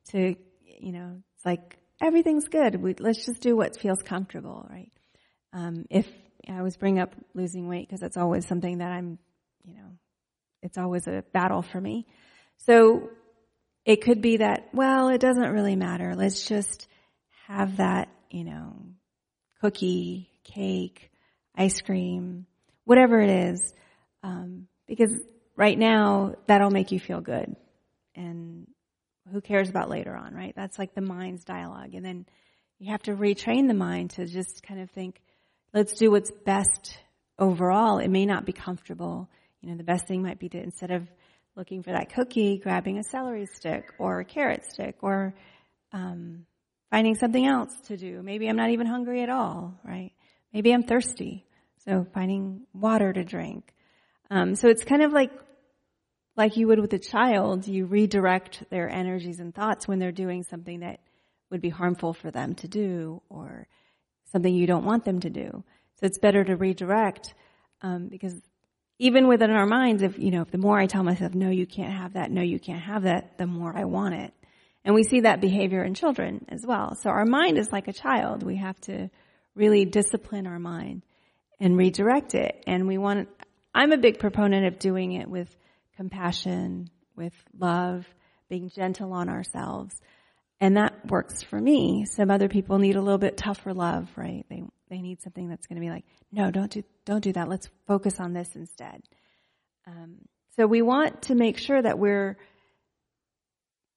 to, 0.09 0.35
you 0.65 0.91
know, 0.91 1.21
it's 1.35 1.45
like 1.45 1.77
everything's 2.01 2.47
good. 2.47 2.75
We, 2.75 2.95
let's 2.99 3.25
just 3.25 3.41
do 3.41 3.55
what 3.55 3.79
feels 3.79 4.01
comfortable, 4.03 4.67
right? 4.69 4.91
Um, 5.53 5.85
if 5.89 6.07
I 6.49 6.57
always 6.57 6.77
bring 6.77 6.99
up 6.99 7.13
losing 7.33 7.67
weight 7.67 7.87
because 7.87 7.99
that's 7.99 8.17
always 8.17 8.47
something 8.47 8.79
that 8.79 8.91
I'm, 8.91 9.19
you 9.63 9.75
know, 9.75 9.97
it's 10.61 10.77
always 10.77 11.07
a 11.07 11.23
battle 11.33 11.61
for 11.61 11.79
me. 11.79 12.07
So 12.57 13.09
it 13.85 14.01
could 14.01 14.21
be 14.21 14.37
that, 14.37 14.69
well, 14.73 15.09
it 15.09 15.19
doesn't 15.19 15.51
really 15.51 15.75
matter. 15.75 16.15
Let's 16.15 16.47
just 16.47 16.87
have 17.47 17.77
that, 17.77 18.09
you 18.29 18.43
know, 18.43 18.75
cookie, 19.61 20.29
cake, 20.43 21.11
ice 21.55 21.81
cream, 21.81 22.45
whatever 22.85 23.19
it 23.19 23.29
is, 23.29 23.73
um, 24.23 24.67
because 24.87 25.11
right 25.55 25.77
now 25.77 26.35
that'll 26.47 26.71
make 26.71 26.91
you 26.91 26.99
feel 26.99 27.21
good, 27.21 27.55
and 28.15 28.67
who 29.31 29.41
cares 29.41 29.69
about 29.69 29.89
later 29.89 30.15
on, 30.15 30.33
right? 30.33 30.53
That's 30.55 30.79
like 30.79 30.95
the 30.95 31.01
mind's 31.01 31.43
dialogue, 31.43 31.93
and 31.93 32.05
then 32.05 32.25
you 32.79 32.91
have 32.91 33.03
to 33.03 33.15
retrain 33.15 33.67
the 33.67 33.75
mind 33.75 34.11
to 34.11 34.25
just 34.25 34.63
kind 34.63 34.81
of 34.81 34.89
think, 34.89 35.21
let's 35.73 35.93
do 35.93 36.09
what's 36.09 36.31
best 36.31 36.97
overall. 37.37 37.99
It 37.99 38.09
may 38.09 38.25
not 38.25 38.45
be 38.45 38.53
comfortable. 38.53 39.29
You 39.61 39.69
know, 39.69 39.77
the 39.77 39.83
best 39.83 40.07
thing 40.07 40.23
might 40.23 40.39
be 40.39 40.49
to 40.49 40.57
instead 40.57 40.89
of 40.89 41.07
looking 41.55 41.83
for 41.83 41.91
that 41.91 42.13
cookie, 42.13 42.57
grabbing 42.57 42.97
a 42.97 43.03
celery 43.03 43.45
stick 43.45 43.93
or 43.99 44.21
a 44.21 44.25
carrot 44.25 44.65
stick 44.65 44.97
or 45.01 45.35
um, 45.93 46.45
finding 46.89 47.15
something 47.15 47.45
else 47.45 47.71
to 47.87 47.97
do. 47.97 48.21
Maybe 48.23 48.47
I'm 48.47 48.55
not 48.55 48.69
even 48.69 48.87
hungry 48.87 49.21
at 49.21 49.29
all, 49.29 49.79
right? 49.83 50.11
Maybe 50.53 50.73
I'm 50.73 50.83
thirsty. 50.83 51.45
So 51.85 52.05
finding 52.13 52.61
water 52.73 53.11
to 53.11 53.23
drink. 53.23 53.73
Um, 54.29 54.55
so 54.55 54.69
it's 54.69 54.83
kind 54.83 55.01
of 55.01 55.11
like 55.11 55.31
like 56.35 56.57
you 56.57 56.67
would 56.67 56.79
with 56.79 56.93
a 56.93 56.99
child, 56.99 57.67
you 57.67 57.85
redirect 57.85 58.63
their 58.69 58.89
energies 58.89 59.39
and 59.39 59.53
thoughts 59.53 59.87
when 59.87 59.99
they're 59.99 60.11
doing 60.11 60.43
something 60.43 60.79
that 60.79 60.99
would 61.49 61.61
be 61.61 61.69
harmful 61.69 62.13
for 62.13 62.31
them 62.31 62.55
to 62.55 62.67
do 62.67 63.21
or 63.29 63.67
something 64.31 64.53
you 64.53 64.67
don't 64.67 64.85
want 64.85 65.03
them 65.03 65.19
to 65.19 65.29
do. 65.29 65.63
So 65.99 66.05
it's 66.05 66.19
better 66.19 66.43
to 66.43 66.55
redirect 66.55 67.33
um, 67.81 68.07
because 68.07 68.33
even 68.97 69.27
within 69.27 69.51
our 69.51 69.65
minds, 69.65 70.03
if, 70.03 70.17
you 70.17 70.31
know, 70.31 70.41
if 70.41 70.51
the 70.51 70.57
more 70.57 70.79
I 70.79 70.85
tell 70.85 71.03
myself, 71.03 71.33
no, 71.33 71.49
you 71.49 71.65
can't 71.65 71.91
have 71.93 72.13
that, 72.13 72.31
no, 72.31 72.41
you 72.41 72.59
can't 72.59 72.81
have 72.81 73.03
that, 73.03 73.37
the 73.37 73.47
more 73.47 73.75
I 73.75 73.83
want 73.85 74.15
it. 74.15 74.33
And 74.85 74.95
we 74.95 75.03
see 75.03 75.21
that 75.21 75.41
behavior 75.41 75.83
in 75.83 75.93
children 75.93 76.45
as 76.49 76.65
well. 76.65 76.95
So 76.95 77.09
our 77.09 77.25
mind 77.25 77.57
is 77.57 77.71
like 77.71 77.87
a 77.87 77.93
child. 77.93 78.43
We 78.43 78.57
have 78.57 78.79
to 78.81 79.09
really 79.55 79.85
discipline 79.85 80.47
our 80.47 80.59
mind 80.59 81.03
and 81.59 81.77
redirect 81.77 82.35
it. 82.35 82.63
And 82.65 82.87
we 82.87 82.97
want, 82.97 83.29
I'm 83.75 83.91
a 83.91 83.97
big 83.97 84.19
proponent 84.19 84.65
of 84.65 84.79
doing 84.79 85.13
it 85.13 85.27
with 85.27 85.55
compassion, 85.95 86.89
with 87.15 87.33
love, 87.57 88.05
being 88.49 88.69
gentle 88.69 89.13
on 89.13 89.29
ourselves. 89.29 89.95
And 90.59 90.77
that 90.77 90.93
works 91.09 91.41
for 91.41 91.59
me. 91.59 92.05
Some 92.05 92.29
other 92.29 92.47
people 92.47 92.77
need 92.77 92.95
a 92.95 93.01
little 93.01 93.17
bit 93.17 93.37
tougher 93.37 93.73
love, 93.73 94.09
right? 94.15 94.45
They 94.49 94.63
they 94.89 95.01
need 95.01 95.21
something 95.21 95.47
that's 95.47 95.67
going 95.67 95.77
to 95.77 95.85
be 95.85 95.89
like, 95.89 96.05
no, 96.31 96.51
don't 96.51 96.71
do 96.71 96.83
don't 97.05 97.23
do 97.23 97.33
that. 97.33 97.49
Let's 97.49 97.69
focus 97.87 98.19
on 98.19 98.33
this 98.33 98.49
instead. 98.55 99.01
Um, 99.87 100.17
so 100.55 100.67
we 100.67 100.81
want 100.81 101.23
to 101.23 101.35
make 101.35 101.57
sure 101.57 101.81
that 101.81 101.97
we're 101.97 102.37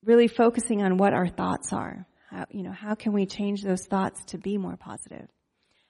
really 0.04 0.28
focusing 0.28 0.82
on 0.82 0.96
what 0.96 1.12
our 1.12 1.28
thoughts 1.28 1.72
are. 1.72 2.06
How, 2.30 2.46
you 2.50 2.62
know, 2.62 2.72
how 2.72 2.94
can 2.94 3.12
we 3.12 3.26
change 3.26 3.62
those 3.62 3.84
thoughts 3.84 4.24
to 4.26 4.38
be 4.38 4.56
more 4.56 4.76
positive? 4.76 5.28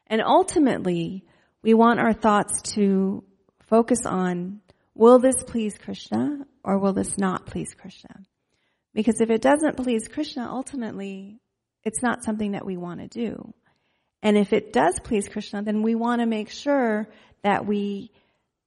And 0.07 0.21
ultimately, 0.23 1.25
we 1.62 1.75
want 1.75 2.01
our 2.01 2.12
thoughts 2.12 2.62
to 2.75 3.25
focus 3.69 4.07
on, 4.07 4.61
will 4.95 5.19
this 5.19 5.43
please 5.43 5.77
Krishna 5.77 6.47
or 6.63 6.79
will 6.79 6.93
this 6.93 7.19
not 7.19 7.47
please 7.47 7.75
Krishna? 7.75 8.25
Because 8.93 9.21
if 9.21 9.31
it 9.31 9.43
doesn't 9.43 9.77
please 9.77 10.09
Krishna, 10.09 10.49
ultimately, 10.49 11.41
it's 11.83 12.03
not 12.03 12.25
something 12.25 12.53
that 12.53 12.65
we 12.65 12.77
want 12.77 13.01
to 13.01 13.09
do. 13.09 13.53
And 14.23 14.39
if 14.39 14.53
it 14.53 14.73
does 14.73 14.99
please 15.01 15.29
Krishna, 15.29 15.63
then 15.63 15.83
we 15.83 15.95
want 15.95 16.21
to 16.21 16.27
make 16.27 16.51
sure 16.51 17.09
that 17.43 17.67
we, 17.67 18.11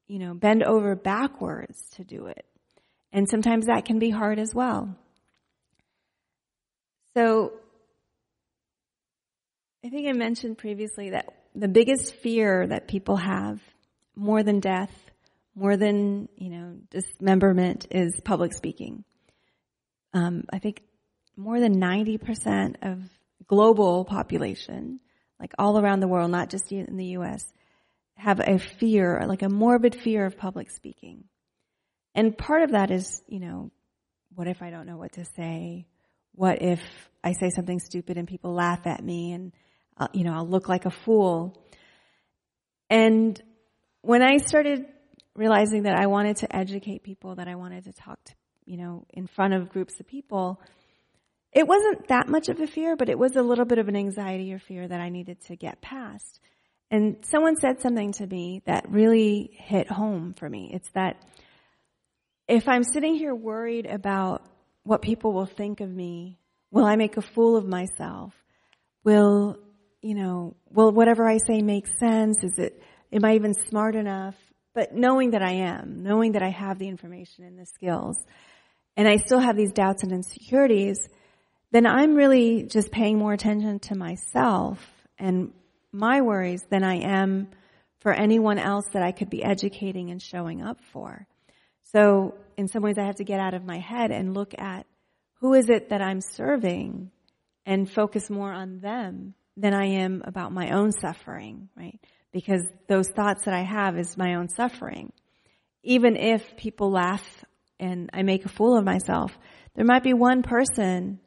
you 0.08 0.20
know, 0.20 0.34
bend 0.34 0.64
over 0.64 0.96
backwards 0.96 1.82
to 1.96 2.04
do 2.04 2.28
it. 2.28 2.46
And 3.12 3.28
sometimes 3.28 3.66
that 3.66 3.86
can 3.86 3.98
be 3.98 4.10
hard 4.10 4.38
as 4.38 4.54
well. 4.54 4.96
So, 7.16 7.54
I 9.84 9.90
think 9.90 10.08
I 10.08 10.12
mentioned 10.12 10.58
previously 10.58 11.12
that 11.12 11.34
the 11.56 11.68
biggest 11.68 12.14
fear 12.16 12.68
that 12.68 12.88
people 12.88 13.16
have, 13.16 13.60
more 14.16 14.44
than 14.44 14.60
death, 14.60 14.92
more 15.58 15.76
than, 15.76 16.30
you 16.38 16.52
know, 16.52 16.76
dismemberment, 16.92 17.88
is 17.90 18.14
public 18.24 18.54
speaking. 18.54 19.04
Um, 20.14 20.44
I 20.54 20.60
think 20.60 20.84
more 21.36 21.60
than 21.60 21.82
90% 21.82 22.76
of 22.84 23.00
global 23.48 24.06
population 24.06 25.00
like 25.40 25.54
all 25.60 25.80
around 25.80 26.00
the 26.00 26.08
world, 26.08 26.32
not 26.32 26.50
just 26.50 26.72
in 26.72 26.98
the 26.98 27.06
U.S., 27.06 27.44
have 28.16 28.40
a 28.40 28.58
fear, 28.58 29.24
like 29.28 29.44
a 29.44 29.50
morbid 29.50 29.96
fear 29.96 30.26
of 30.26 30.38
public 30.38 30.72
speaking. 30.72 31.26
And 32.16 32.36
part 32.36 32.64
of 32.64 32.72
that 32.72 32.90
is, 32.90 33.22
you 33.28 33.40
know, 33.40 33.72
what 34.34 34.48
if 34.48 34.62
I 34.62 34.72
don't 34.72 34.88
know 34.88 34.98
what 34.98 35.14
to 35.14 35.26
say? 35.36 35.86
What 36.34 36.62
if 36.62 36.82
I 37.24 37.34
say 37.34 37.50
something 37.50 37.80
stupid 37.80 38.18
and 38.18 38.28
people 38.28 38.54
laugh 38.54 38.88
at 38.88 39.04
me 39.04 39.34
and, 39.34 39.54
uh, 39.98 40.08
you 40.14 40.24
know, 40.24 40.34
I'll 40.34 40.48
look 40.48 40.68
like 40.68 40.86
a 40.86 40.92
fool? 40.92 41.64
And 42.90 43.40
when 44.02 44.24
I 44.24 44.38
started 44.38 44.86
realizing 45.38 45.84
that 45.84 45.96
I 45.96 46.08
wanted 46.08 46.38
to 46.38 46.54
educate 46.54 47.04
people, 47.04 47.36
that 47.36 47.48
I 47.48 47.56
wanted 47.56 47.86
to 47.86 47.94
talk 47.94 48.22
to, 48.26 48.34
you 48.66 48.76
know, 48.76 49.06
in 49.12 49.28
front 49.28 49.54
of 49.54 49.70
groups 49.70 50.00
of 50.00 50.08
people, 50.08 50.60
it 51.54 51.68
wasn't 51.68 52.08
that 52.10 52.28
much 52.28 52.50
of 52.50 52.60
a 52.60 52.68
fear, 52.68 52.96
but 52.96 53.08
it 53.08 53.18
was 53.18 53.36
a 53.36 53.42
little 53.42 53.66
bit 53.66 53.78
of 53.78 53.88
an 53.88 53.96
anxiety 53.96 54.52
or 54.52 54.60
fear 54.60 54.88
that 54.88 55.00
I 55.00 55.10
needed 55.10 55.40
to 55.46 55.56
get 55.56 55.80
past. 55.80 56.40
And 56.90 57.18
someone 57.22 57.56
said 57.56 57.82
something 57.82 58.14
to 58.14 58.28
me 58.28 58.64
that 58.66 58.90
really 58.90 59.52
hit 59.54 59.90
home 59.90 60.34
for 60.34 60.50
me. 60.50 60.72
It's 60.74 60.90
that 60.94 61.18
if 62.48 62.68
I'm 62.68 62.84
sitting 62.84 63.16
here 63.16 63.36
worried 63.36 63.86
about 63.86 64.44
what 64.84 65.02
people 65.02 65.34
will 65.34 65.46
think 65.46 65.82
of 65.82 65.90
me, 65.90 66.40
will 66.72 66.86
I 66.86 66.96
make 66.96 67.18
a 67.18 67.22
fool 67.22 67.58
of 67.58 67.68
myself? 67.68 68.34
Will, 69.04 69.58
you 70.02 70.16
know, 70.16 70.56
will 70.72 70.92
whatever 70.92 71.28
I 71.28 71.38
say 71.46 71.62
make 71.62 71.88
sense? 72.00 72.38
Is 72.42 72.58
it, 72.58 72.82
am 73.12 73.26
I 73.26 73.36
even 73.36 73.54
smart 73.70 73.96
enough? 73.96 74.36
But 74.78 74.94
knowing 74.94 75.32
that 75.32 75.42
I 75.42 75.54
am, 75.54 76.04
knowing 76.04 76.34
that 76.34 76.44
I 76.44 76.50
have 76.50 76.78
the 76.78 76.88
information 76.88 77.44
and 77.44 77.58
the 77.58 77.66
skills, 77.66 78.16
and 78.96 79.08
I 79.08 79.18
still 79.18 79.40
have 79.40 79.58
these 79.58 79.72
doubts 79.72 80.04
and 80.04 80.12
insecurities, 80.12 81.00
then 81.72 81.88
I'm 81.88 82.14
really 82.14 82.62
just 82.62 82.92
paying 82.92 83.18
more 83.18 83.34
attention 83.34 83.80
to 83.80 83.96
myself 83.96 84.78
and 85.18 85.52
my 85.92 86.22
worries 86.22 86.62
than 86.70 86.84
I 86.84 86.98
am 86.98 87.48
for 88.02 88.14
anyone 88.14 88.60
else 88.60 88.86
that 88.94 89.02
I 89.02 89.14
could 89.14 89.32
be 89.32 89.44
educating 89.44 90.12
and 90.12 90.22
showing 90.22 90.62
up 90.62 90.78
for. 90.94 91.26
So 91.92 92.36
in 92.56 92.68
some 92.68 92.84
ways 92.84 93.00
I 93.00 93.06
have 93.06 93.16
to 93.16 93.24
get 93.24 93.40
out 93.40 93.56
of 93.56 93.66
my 93.66 93.80
head 93.80 94.12
and 94.12 94.36
look 94.36 94.54
at 94.60 94.86
who 95.40 95.56
is 95.56 95.70
it 95.70 95.90
that 95.90 96.04
I'm 96.04 96.22
serving 96.22 97.10
and 97.66 97.90
focus 97.90 98.30
more 98.30 98.54
on 98.54 98.80
them 98.82 99.34
than 99.56 99.74
I 99.74 99.86
am 99.86 100.22
about 100.24 100.52
my 100.52 100.70
own 100.70 100.92
suffering, 100.92 101.70
right? 101.76 102.00
Because 102.32 102.64
those 102.88 103.10
thoughts 103.10 103.46
that 103.46 103.54
I 103.54 103.64
have 103.64 103.98
is 103.98 104.18
my 104.18 104.36
own 104.36 104.50
suffering. 104.50 105.12
Even 105.84 106.16
if 106.16 106.58
people 106.58 106.92
laugh 106.92 107.24
and 107.80 108.10
I 108.14 108.24
make 108.24 108.46
a 108.46 108.50
fool 108.50 108.78
of 108.78 108.84
myself, 108.84 109.38
there 109.76 109.86
might 109.86 110.04
be 110.04 110.14
one 110.14 110.44
person 110.44 111.20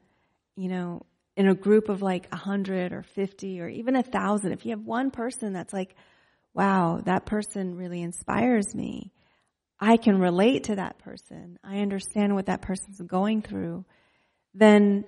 you 0.61 0.69
know, 0.69 1.07
in 1.39 1.49
a 1.49 1.55
group 1.55 1.89
of 1.89 2.03
like 2.03 2.29
a 2.33 2.37
hundred 2.37 2.93
or 2.93 3.03
50 3.03 3.63
or 3.63 3.69
even 3.69 3.97
a 3.97 4.03
thousand, 4.03 4.53
if 4.53 4.67
you 4.67 4.73
have 4.73 4.85
one 4.85 5.11
person 5.11 5.55
that's 5.55 5.73
like, 5.73 5.95
wow, 6.53 7.01
that 7.07 7.25
person 7.25 7.77
really 7.77 8.03
inspires 8.03 8.75
me. 8.75 9.11
I 9.79 9.97
can 9.97 10.19
relate 10.19 10.65
to 10.65 10.77
that 10.77 10.99
person. 10.99 11.59
I 11.65 11.79
understand 11.79 12.35
what 12.35 12.47
that 12.47 12.61
person's 12.61 13.01
going 13.01 13.41
through. 13.41 13.87
then 14.53 15.05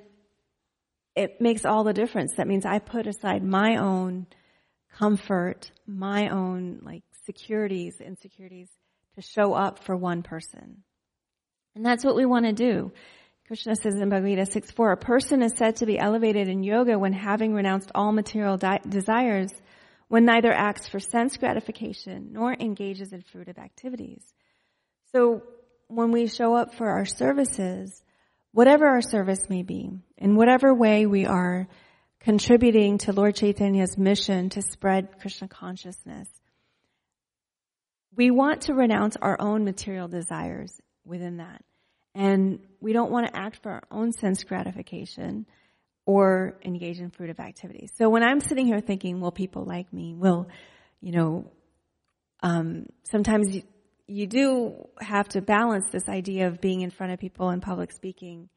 it 1.14 1.42
makes 1.42 1.66
all 1.66 1.84
the 1.84 1.92
difference. 1.92 2.32
That 2.38 2.48
means 2.48 2.64
I 2.64 2.78
put 2.78 3.06
aside 3.06 3.44
my 3.44 3.76
own 3.76 4.26
comfort, 4.98 5.70
my 5.86 6.28
own 6.28 6.80
like 6.82 7.02
securities, 7.24 8.00
insecurities 8.00 8.68
to 9.14 9.22
show 9.22 9.52
up 9.52 9.84
for 9.84 9.96
one 9.96 10.22
person. 10.22 10.82
And 11.74 11.84
that's 11.84 12.04
what 12.04 12.16
we 12.16 12.26
want 12.26 12.46
to 12.46 12.52
do. 12.52 12.92
Krishna 13.46 13.76
says 13.76 13.94
in 13.96 14.08
Bhagavad 14.08 14.46
Gita 14.46 14.60
6.4, 14.60 14.92
a 14.92 14.96
person 14.96 15.42
is 15.42 15.52
said 15.56 15.76
to 15.76 15.86
be 15.86 15.98
elevated 15.98 16.48
in 16.48 16.62
yoga 16.62 16.98
when 16.98 17.12
having 17.12 17.52
renounced 17.52 17.90
all 17.94 18.12
material 18.12 18.56
di- 18.56 18.80
desires, 18.88 19.50
when 20.08 20.24
neither 20.24 20.52
acts 20.52 20.88
for 20.88 20.98
sense 20.98 21.36
gratification 21.36 22.30
nor 22.32 22.54
engages 22.54 23.12
in 23.12 23.22
fruitive 23.22 23.58
activities. 23.58 24.22
So 25.12 25.42
when 25.88 26.12
we 26.12 26.28
show 26.28 26.54
up 26.54 26.74
for 26.74 26.88
our 26.88 27.04
services, 27.04 28.02
whatever 28.52 28.86
our 28.86 29.02
service 29.02 29.48
may 29.50 29.62
be, 29.62 29.90
in 30.16 30.36
whatever 30.36 30.72
way 30.72 31.06
we 31.06 31.26
are 31.26 31.68
contributing 32.22 32.98
to 32.98 33.12
Lord 33.12 33.34
Chaitanya's 33.34 33.98
mission 33.98 34.48
to 34.50 34.62
spread 34.62 35.20
Krishna 35.20 35.48
consciousness, 35.48 36.28
we 38.14 38.30
want 38.30 38.62
to 38.62 38.74
renounce 38.74 39.16
our 39.16 39.40
own 39.40 39.64
material 39.64 40.08
desires 40.08 40.80
within 41.04 41.38
that. 41.38 41.64
And 42.14 42.60
we 42.80 42.92
don't 42.92 43.10
want 43.10 43.26
to 43.26 43.36
act 43.36 43.60
for 43.62 43.72
our 43.72 43.82
own 43.90 44.12
sense 44.12 44.44
gratification 44.44 45.46
or 46.04 46.58
engage 46.64 47.00
in 47.00 47.10
fruitive 47.10 47.40
activities. 47.40 47.90
So 47.96 48.08
when 48.10 48.22
I'm 48.22 48.40
sitting 48.40 48.66
here 48.66 48.80
thinking, 48.80 49.20
will 49.20 49.32
people 49.32 49.64
like 49.64 49.92
me? 49.92 50.14
Will, 50.14 50.48
you 51.00 51.12
know, 51.12 51.50
um, 52.42 52.86
sometimes 53.04 53.54
you, 53.54 53.62
you 54.06 54.26
do 54.26 54.88
have 55.00 55.28
to 55.30 55.40
balance 55.40 55.86
this 55.90 56.08
idea 56.08 56.48
of 56.48 56.60
being 56.60 56.82
in 56.82 56.90
front 56.90 57.12
of 57.12 57.18
people 57.18 57.48
and 57.48 57.62
public 57.62 57.92
speaking 57.92 58.48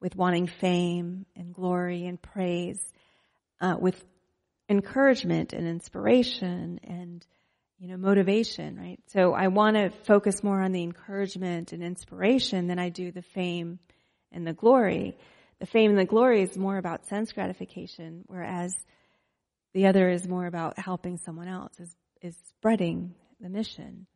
with 0.00 0.16
wanting 0.16 0.46
fame 0.46 1.24
and 1.36 1.54
glory 1.54 2.06
and 2.06 2.20
praise, 2.20 2.80
uh, 3.64 3.76
with 3.78 4.04
encouragement 4.68 5.54
and 5.54 5.66
inspiration 5.66 6.80
and 6.84 7.26
you 7.78 7.88
know, 7.88 7.96
motivation, 7.96 8.76
right? 8.76 9.00
So 9.08 9.32
I 9.32 9.48
want 9.48 9.76
to 9.76 9.90
focus 10.04 10.42
more 10.42 10.60
on 10.60 10.72
the 10.72 10.82
encouragement 10.82 11.72
and 11.72 11.82
inspiration 11.82 12.66
than 12.66 12.78
I 12.78 12.90
do 12.90 13.10
the 13.10 13.22
fame 13.22 13.78
and 14.32 14.46
the 14.46 14.52
glory. 14.52 15.16
The 15.60 15.66
fame 15.66 15.90
and 15.90 15.98
the 15.98 16.04
glory 16.04 16.42
is 16.42 16.56
more 16.56 16.76
about 16.76 17.06
sense 17.06 17.32
gratification, 17.32 18.24
whereas 18.26 18.74
the 19.72 19.86
other 19.86 20.08
is 20.10 20.28
more 20.28 20.46
about 20.46 20.78
helping 20.78 21.16
someone 21.18 21.48
else, 21.48 21.72
is, 21.80 21.96
is 22.20 22.36
spreading 22.50 23.14
the 23.40 23.48
mission. 23.48 24.06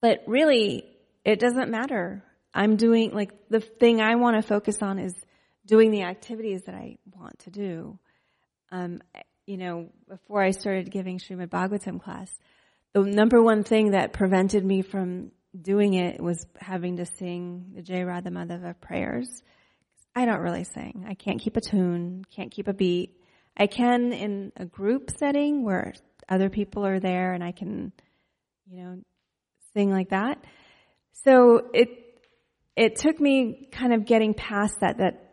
But 0.00 0.24
really, 0.26 0.84
it 1.24 1.40
doesn't 1.40 1.70
matter. 1.70 2.22
I'm 2.52 2.76
doing, 2.76 3.12
like, 3.12 3.32
the 3.48 3.60
thing 3.60 4.00
I 4.00 4.16
want 4.16 4.36
to 4.36 4.42
focus 4.46 4.82
on 4.82 4.98
is 4.98 5.14
doing 5.66 5.90
the 5.90 6.02
activities 6.02 6.62
that 6.66 6.74
I 6.74 6.98
want 7.14 7.38
to 7.40 7.50
do. 7.50 7.98
Um, 8.70 9.00
you 9.46 9.56
know, 9.56 9.90
before 10.08 10.42
I 10.42 10.50
started 10.50 10.90
giving 10.90 11.18
Srimad 11.18 11.48
Bhagavatam 11.48 12.02
class, 12.02 12.30
the 12.92 13.02
number 13.02 13.42
one 13.42 13.62
thing 13.62 13.92
that 13.92 14.12
prevented 14.12 14.64
me 14.64 14.82
from 14.82 15.30
doing 15.60 15.94
it 15.94 16.20
was 16.20 16.46
having 16.58 16.96
to 16.96 17.06
sing 17.06 17.72
the 17.74 17.82
Jai 17.82 18.02
Radha 18.02 18.30
Madhava 18.30 18.78
prayers. 18.80 19.42
I 20.14 20.24
don't 20.24 20.40
really 20.40 20.64
sing. 20.64 21.04
I 21.08 21.14
can't 21.14 21.40
keep 21.40 21.56
a 21.56 21.60
tune, 21.60 22.24
can't 22.34 22.50
keep 22.50 22.68
a 22.68 22.72
beat. 22.72 23.20
I 23.56 23.66
can 23.66 24.12
in 24.12 24.52
a 24.56 24.66
group 24.66 25.10
setting 25.18 25.64
where 25.64 25.94
other 26.28 26.50
people 26.50 26.86
are 26.86 27.00
there 27.00 27.32
and 27.32 27.44
I 27.44 27.52
can, 27.52 27.92
you 28.66 28.82
know, 28.82 28.98
sing 29.74 29.90
like 29.90 30.10
that. 30.10 30.42
So 31.24 31.68
it, 31.72 31.88
it 32.76 32.96
took 32.96 33.20
me 33.20 33.68
kind 33.72 33.92
of 33.92 34.04
getting 34.04 34.34
past 34.34 34.80
that, 34.80 34.98
that 34.98 35.25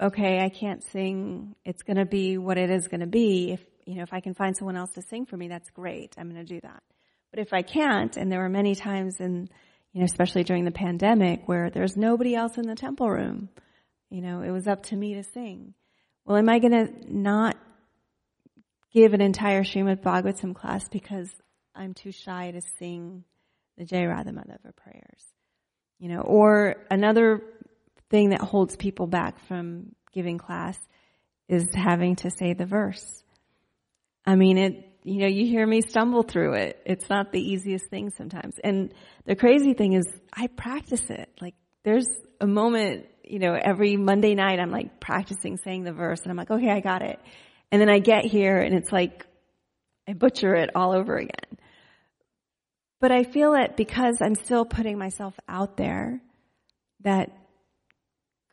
okay, 0.00 0.40
I 0.40 0.48
can't 0.48 0.82
sing. 0.84 1.54
It's 1.64 1.82
going 1.82 1.96
to 1.96 2.06
be 2.06 2.38
what 2.38 2.58
it 2.58 2.70
is 2.70 2.88
going 2.88 3.00
to 3.00 3.06
be. 3.06 3.52
If, 3.52 3.60
you 3.86 3.96
know, 3.96 4.02
if 4.02 4.12
I 4.12 4.20
can 4.20 4.34
find 4.34 4.56
someone 4.56 4.76
else 4.76 4.92
to 4.92 5.02
sing 5.02 5.26
for 5.26 5.36
me, 5.36 5.48
that's 5.48 5.70
great. 5.70 6.14
I'm 6.18 6.30
going 6.30 6.44
to 6.44 6.54
do 6.54 6.60
that. 6.60 6.82
But 7.30 7.40
if 7.40 7.52
I 7.52 7.62
can't, 7.62 8.16
and 8.16 8.30
there 8.30 8.40
were 8.40 8.48
many 8.48 8.74
times 8.74 9.20
in, 9.20 9.48
you 9.92 10.00
know, 10.00 10.04
especially 10.04 10.44
during 10.44 10.64
the 10.64 10.70
pandemic 10.70 11.46
where 11.46 11.70
there's 11.70 11.96
nobody 11.96 12.34
else 12.34 12.56
in 12.56 12.66
the 12.66 12.74
temple 12.74 13.10
room, 13.10 13.48
you 14.10 14.22
know, 14.22 14.42
it 14.42 14.50
was 14.50 14.66
up 14.66 14.84
to 14.84 14.96
me 14.96 15.14
to 15.14 15.22
sing. 15.22 15.74
Well, 16.24 16.36
am 16.36 16.48
I 16.48 16.58
going 16.58 16.72
to 16.72 17.14
not 17.14 17.56
give 18.92 19.12
an 19.12 19.20
entire 19.20 19.62
Srimad 19.62 20.02
Bhagavatam 20.02 20.54
class 20.54 20.88
because 20.88 21.30
I'm 21.74 21.94
too 21.94 22.12
shy 22.12 22.50
to 22.50 22.60
sing 22.78 23.24
the 23.76 23.84
Jai 23.84 24.04
Radha 24.04 24.30
Madhava 24.30 24.74
prayers? 24.76 25.22
You 25.98 26.08
know, 26.08 26.20
or 26.20 26.76
another 26.90 27.42
thing 28.10 28.30
that 28.30 28.40
holds 28.40 28.76
people 28.76 29.06
back 29.06 29.38
from 29.46 29.94
giving 30.12 30.38
class 30.38 30.78
is 31.48 31.66
having 31.74 32.16
to 32.16 32.30
say 32.30 32.54
the 32.54 32.66
verse. 32.66 33.22
I 34.24 34.36
mean, 34.36 34.58
it, 34.58 34.88
you 35.04 35.20
know, 35.20 35.26
you 35.26 35.46
hear 35.46 35.66
me 35.66 35.80
stumble 35.80 36.22
through 36.22 36.54
it. 36.54 36.80
It's 36.84 37.08
not 37.08 37.32
the 37.32 37.40
easiest 37.40 37.86
thing 37.86 38.10
sometimes. 38.10 38.56
And 38.62 38.92
the 39.24 39.36
crazy 39.36 39.74
thing 39.74 39.94
is 39.94 40.06
I 40.32 40.48
practice 40.48 41.08
it. 41.08 41.30
Like 41.40 41.54
there's 41.84 42.08
a 42.40 42.46
moment, 42.46 43.06
you 43.24 43.38
know, 43.38 43.54
every 43.54 43.96
Monday 43.96 44.34
night 44.34 44.60
I'm 44.60 44.70
like 44.70 45.00
practicing 45.00 45.56
saying 45.56 45.84
the 45.84 45.92
verse 45.92 46.22
and 46.22 46.30
I'm 46.30 46.36
like, 46.36 46.50
okay, 46.50 46.70
I 46.70 46.80
got 46.80 47.02
it. 47.02 47.18
And 47.72 47.80
then 47.80 47.88
I 47.88 47.98
get 47.98 48.24
here 48.24 48.58
and 48.58 48.74
it's 48.74 48.92
like 48.92 49.26
I 50.06 50.14
butcher 50.14 50.54
it 50.54 50.70
all 50.74 50.92
over 50.92 51.16
again. 51.16 51.58
But 53.00 53.12
I 53.12 53.22
feel 53.22 53.54
it 53.54 53.76
because 53.76 54.16
I'm 54.20 54.34
still 54.34 54.64
putting 54.64 54.98
myself 54.98 55.34
out 55.48 55.76
there, 55.76 56.20
that 57.02 57.30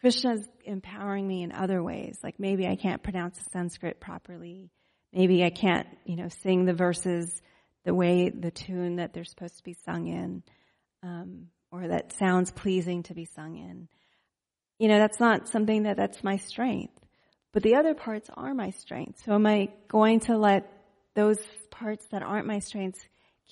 Krishna's 0.05 0.47
empowering 0.63 1.27
me 1.27 1.41
in 1.41 1.51
other 1.51 1.81
ways. 1.81 2.19
Like 2.21 2.39
maybe 2.39 2.67
I 2.67 2.75
can't 2.75 3.01
pronounce 3.01 3.39
the 3.39 3.49
Sanskrit 3.49 3.99
properly. 3.99 4.69
Maybe 5.11 5.43
I 5.43 5.49
can't, 5.49 5.87
you 6.05 6.15
know, 6.15 6.27
sing 6.43 6.65
the 6.65 6.75
verses 6.75 7.41
the 7.85 7.93
way, 7.95 8.29
the 8.29 8.51
tune 8.51 8.97
that 8.97 9.13
they're 9.13 9.25
supposed 9.25 9.57
to 9.57 9.63
be 9.63 9.75
sung 9.83 10.05
in, 10.07 10.43
um, 11.01 11.47
or 11.71 11.87
that 11.87 12.13
sounds 12.13 12.51
pleasing 12.51 13.01
to 13.01 13.15
be 13.15 13.25
sung 13.25 13.57
in. 13.57 13.87
You 14.77 14.89
know, 14.89 14.99
that's 14.99 15.19
not 15.19 15.49
something 15.49 15.81
that 15.83 15.97
that's 15.97 16.23
my 16.23 16.37
strength. 16.37 16.93
But 17.51 17.63
the 17.63 17.73
other 17.73 17.95
parts 17.95 18.29
are 18.31 18.53
my 18.53 18.69
strength. 18.69 19.23
So 19.25 19.33
am 19.33 19.47
I 19.47 19.69
going 19.87 20.19
to 20.19 20.37
let 20.37 20.71
those 21.15 21.39
parts 21.71 22.05
that 22.11 22.21
aren't 22.21 22.45
my 22.45 22.59
strengths 22.59 23.03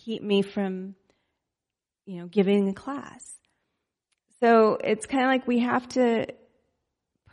keep 0.05 0.21
me 0.21 0.43
from, 0.43 0.93
you 2.05 2.19
know, 2.19 2.27
giving 2.27 2.69
a 2.69 2.73
class? 2.75 3.27
So 4.39 4.77
it's 4.83 5.07
kind 5.07 5.23
of 5.23 5.29
like 5.29 5.47
we 5.47 5.57
have 5.57 5.87
to 5.89 6.27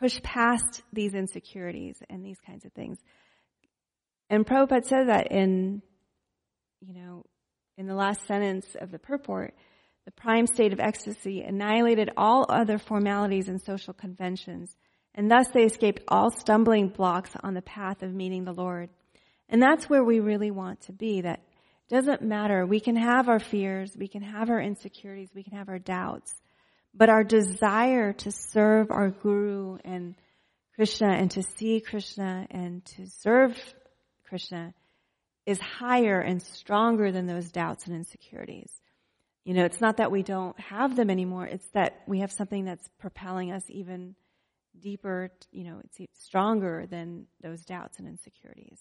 push 0.01 0.21
past 0.23 0.81
these 0.91 1.13
insecurities 1.13 2.01
and 2.09 2.25
these 2.25 2.39
kinds 2.39 2.65
of 2.65 2.73
things. 2.73 2.97
And 4.31 4.45
Prabhupada 4.45 4.83
said 4.85 5.09
that 5.09 5.31
in, 5.31 5.83
you 6.81 6.95
know, 6.95 7.23
in 7.77 7.85
the 7.85 7.93
last 7.93 8.25
sentence 8.25 8.65
of 8.79 8.89
the 8.89 8.97
purport, 8.97 9.53
the 10.05 10.11
prime 10.11 10.47
state 10.47 10.73
of 10.73 10.79
ecstasy 10.79 11.43
annihilated 11.43 12.09
all 12.17 12.47
other 12.49 12.79
formalities 12.79 13.47
and 13.47 13.61
social 13.61 13.93
conventions, 13.93 14.75
and 15.13 15.29
thus 15.29 15.47
they 15.53 15.65
escaped 15.65 16.01
all 16.07 16.31
stumbling 16.31 16.87
blocks 16.87 17.31
on 17.43 17.53
the 17.53 17.61
path 17.61 18.01
of 18.01 18.11
meeting 18.11 18.43
the 18.43 18.53
Lord. 18.53 18.89
And 19.49 19.61
that's 19.61 19.87
where 19.87 20.03
we 20.03 20.19
really 20.19 20.49
want 20.49 20.81
to 20.83 20.93
be, 20.93 21.21
that 21.21 21.41
doesn't 21.89 22.23
matter. 22.23 22.65
We 22.65 22.79
can 22.79 22.95
have 22.95 23.29
our 23.29 23.39
fears, 23.39 23.95
we 23.95 24.07
can 24.07 24.23
have 24.23 24.49
our 24.49 24.59
insecurities, 24.59 25.29
we 25.35 25.43
can 25.43 25.53
have 25.53 25.69
our 25.69 25.77
doubts, 25.77 26.33
but 26.93 27.09
our 27.09 27.23
desire 27.23 28.13
to 28.13 28.31
serve 28.31 28.91
our 28.91 29.09
Guru 29.09 29.77
and 29.83 30.15
Krishna 30.75 31.09
and 31.09 31.31
to 31.31 31.43
see 31.43 31.79
Krishna 31.79 32.47
and 32.49 32.83
to 32.85 33.07
serve 33.07 33.57
Krishna 34.27 34.73
is 35.45 35.59
higher 35.59 36.19
and 36.19 36.41
stronger 36.41 37.11
than 37.11 37.27
those 37.27 37.51
doubts 37.51 37.87
and 37.87 37.95
insecurities. 37.95 38.71
You 39.43 39.53
know, 39.55 39.65
it's 39.65 39.81
not 39.81 39.97
that 39.97 40.11
we 40.11 40.21
don't 40.21 40.59
have 40.59 40.95
them 40.95 41.09
anymore, 41.09 41.45
it's 41.47 41.67
that 41.73 42.01
we 42.07 42.19
have 42.19 42.31
something 42.31 42.65
that's 42.65 42.87
propelling 42.99 43.51
us 43.51 43.63
even 43.69 44.15
deeper, 44.79 45.31
you 45.51 45.63
know, 45.63 45.81
it's 45.83 46.23
stronger 46.23 46.85
than 46.89 47.25
those 47.41 47.63
doubts 47.65 47.99
and 47.99 48.07
insecurities. 48.07 48.79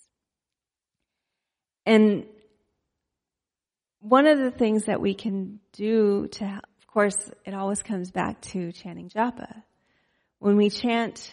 And 1.87 2.27
one 4.01 4.27
of 4.27 4.39
the 4.39 4.51
things 4.51 4.85
that 4.85 5.01
we 5.01 5.15
can 5.15 5.61
do 5.73 6.29
to 6.29 6.61
course, 6.93 7.31
it 7.45 7.55
always 7.55 7.83
comes 7.83 8.11
back 8.11 8.41
to 8.41 8.73
chanting 8.73 9.09
japa. 9.09 9.63
When 10.39 10.57
we 10.57 10.71
chant, 10.71 11.33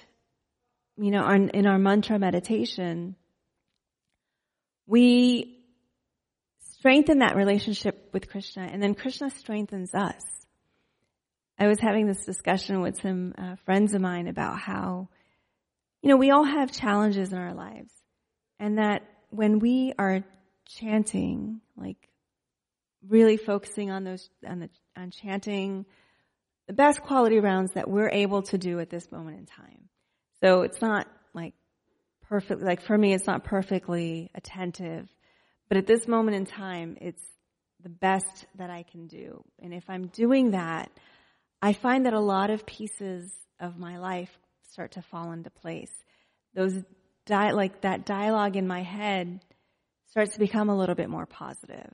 you 0.97 1.11
know, 1.11 1.27
in 1.29 1.65
our 1.65 1.77
mantra 1.77 2.19
meditation, 2.19 3.15
we 4.85 5.57
strengthen 6.77 7.19
that 7.19 7.35
relationship 7.35 8.09
with 8.13 8.29
Krishna, 8.29 8.63
and 8.63 8.81
then 8.81 8.93
Krishna 8.93 9.29
strengthens 9.29 9.93
us. 9.93 10.23
I 11.59 11.67
was 11.67 11.79
having 11.79 12.05
this 12.05 12.23
discussion 12.25 12.81
with 12.81 13.01
some 13.01 13.33
uh, 13.37 13.55
friends 13.65 13.93
of 13.93 14.01
mine 14.01 14.27
about 14.27 14.59
how, 14.59 15.09
you 16.01 16.09
know, 16.09 16.17
we 16.17 16.31
all 16.31 16.43
have 16.43 16.71
challenges 16.71 17.31
in 17.31 17.37
our 17.37 17.53
lives, 17.53 17.91
and 18.59 18.77
that 18.77 19.03
when 19.29 19.59
we 19.59 19.93
are 19.97 20.23
chanting, 20.65 21.61
like 21.75 22.06
really 23.05 23.37
focusing 23.37 23.91
on 23.91 24.03
those 24.03 24.29
on 24.45 24.59
the 24.59 24.69
on 24.95 25.11
chanting 25.11 25.85
the 26.67 26.73
best 26.73 27.01
quality 27.01 27.39
rounds 27.39 27.71
that 27.73 27.89
we're 27.89 28.09
able 28.09 28.41
to 28.43 28.57
do 28.57 28.79
at 28.79 28.89
this 28.89 29.11
moment 29.11 29.37
in 29.37 29.45
time. 29.45 29.89
So 30.41 30.61
it's 30.61 30.81
not 30.81 31.07
like 31.33 31.53
perfect, 32.23 32.61
like 32.61 32.81
for 32.81 32.97
me, 32.97 33.13
it's 33.13 33.25
not 33.25 33.43
perfectly 33.43 34.29
attentive, 34.35 35.07
but 35.69 35.77
at 35.77 35.87
this 35.87 36.07
moment 36.07 36.35
in 36.35 36.45
time, 36.45 36.97
it's 36.99 37.23
the 37.81 37.89
best 37.89 38.45
that 38.55 38.69
I 38.69 38.83
can 38.83 39.07
do. 39.07 39.43
And 39.59 39.73
if 39.73 39.89
I'm 39.89 40.07
doing 40.07 40.51
that, 40.51 40.91
I 41.61 41.73
find 41.73 42.05
that 42.05 42.13
a 42.13 42.19
lot 42.19 42.49
of 42.49 42.65
pieces 42.65 43.31
of 43.59 43.77
my 43.77 43.97
life 43.97 44.37
start 44.71 44.91
to 44.93 45.01
fall 45.01 45.31
into 45.31 45.49
place. 45.49 45.91
Those 46.53 46.83
di- 47.25 47.51
like 47.51 47.81
that 47.81 48.05
dialogue 48.05 48.57
in 48.57 48.67
my 48.67 48.83
head 48.83 49.39
starts 50.09 50.33
to 50.33 50.39
become 50.39 50.69
a 50.69 50.77
little 50.77 50.95
bit 50.95 51.09
more 51.09 51.25
positive. 51.25 51.93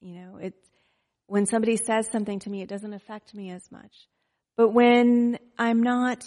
You 0.00 0.14
know, 0.14 0.38
it's 0.40 0.58
when 1.26 1.46
somebody 1.46 1.76
says 1.76 2.08
something 2.10 2.38
to 2.40 2.50
me, 2.50 2.62
it 2.62 2.68
doesn't 2.68 2.92
affect 2.92 3.34
me 3.34 3.50
as 3.50 3.70
much. 3.70 4.08
But 4.56 4.70
when 4.70 5.38
I'm 5.58 5.82
not 5.82 6.24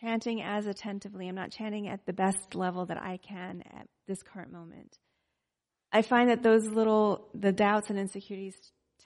chanting 0.00 0.42
as 0.42 0.66
attentively, 0.66 1.28
I'm 1.28 1.34
not 1.34 1.50
chanting 1.50 1.88
at 1.88 2.04
the 2.04 2.12
best 2.12 2.54
level 2.54 2.86
that 2.86 3.00
I 3.00 3.18
can 3.18 3.62
at 3.72 3.86
this 4.06 4.22
current 4.22 4.52
moment. 4.52 4.98
I 5.92 6.02
find 6.02 6.30
that 6.30 6.42
those 6.42 6.66
little, 6.66 7.28
the 7.34 7.52
doubts 7.52 7.90
and 7.90 7.98
insecurities 7.98 8.56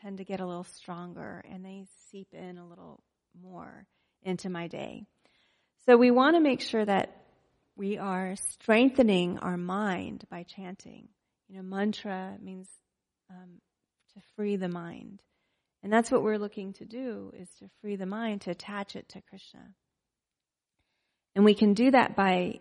tend 0.00 0.18
to 0.18 0.24
get 0.24 0.40
a 0.40 0.46
little 0.46 0.64
stronger 0.64 1.44
and 1.50 1.64
they 1.64 1.86
seep 2.10 2.28
in 2.32 2.58
a 2.58 2.66
little 2.66 3.02
more 3.40 3.86
into 4.22 4.48
my 4.48 4.68
day. 4.68 5.04
So 5.84 5.96
we 5.96 6.10
want 6.10 6.36
to 6.36 6.40
make 6.40 6.60
sure 6.60 6.84
that 6.84 7.16
we 7.76 7.98
are 7.98 8.34
strengthening 8.36 9.38
our 9.38 9.56
mind 9.56 10.24
by 10.30 10.44
chanting. 10.44 11.08
You 11.48 11.56
know, 11.56 11.62
mantra 11.62 12.36
means 12.40 12.68
um, 13.30 13.60
to 14.14 14.20
free 14.34 14.56
the 14.56 14.68
mind. 14.68 15.20
And 15.82 15.92
that's 15.92 16.10
what 16.10 16.22
we're 16.22 16.38
looking 16.38 16.72
to 16.74 16.84
do 16.84 17.32
is 17.38 17.48
to 17.58 17.70
free 17.80 17.96
the 17.96 18.06
mind, 18.06 18.42
to 18.42 18.50
attach 18.50 18.96
it 18.96 19.08
to 19.10 19.22
Krishna. 19.22 19.60
And 21.34 21.44
we 21.44 21.54
can 21.54 21.74
do 21.74 21.90
that 21.90 22.16
by 22.16 22.60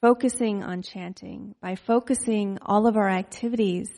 focusing 0.00 0.62
on 0.62 0.82
chanting, 0.82 1.54
by 1.62 1.76
focusing 1.76 2.58
all 2.60 2.86
of 2.86 2.96
our 2.96 3.08
activities 3.08 3.88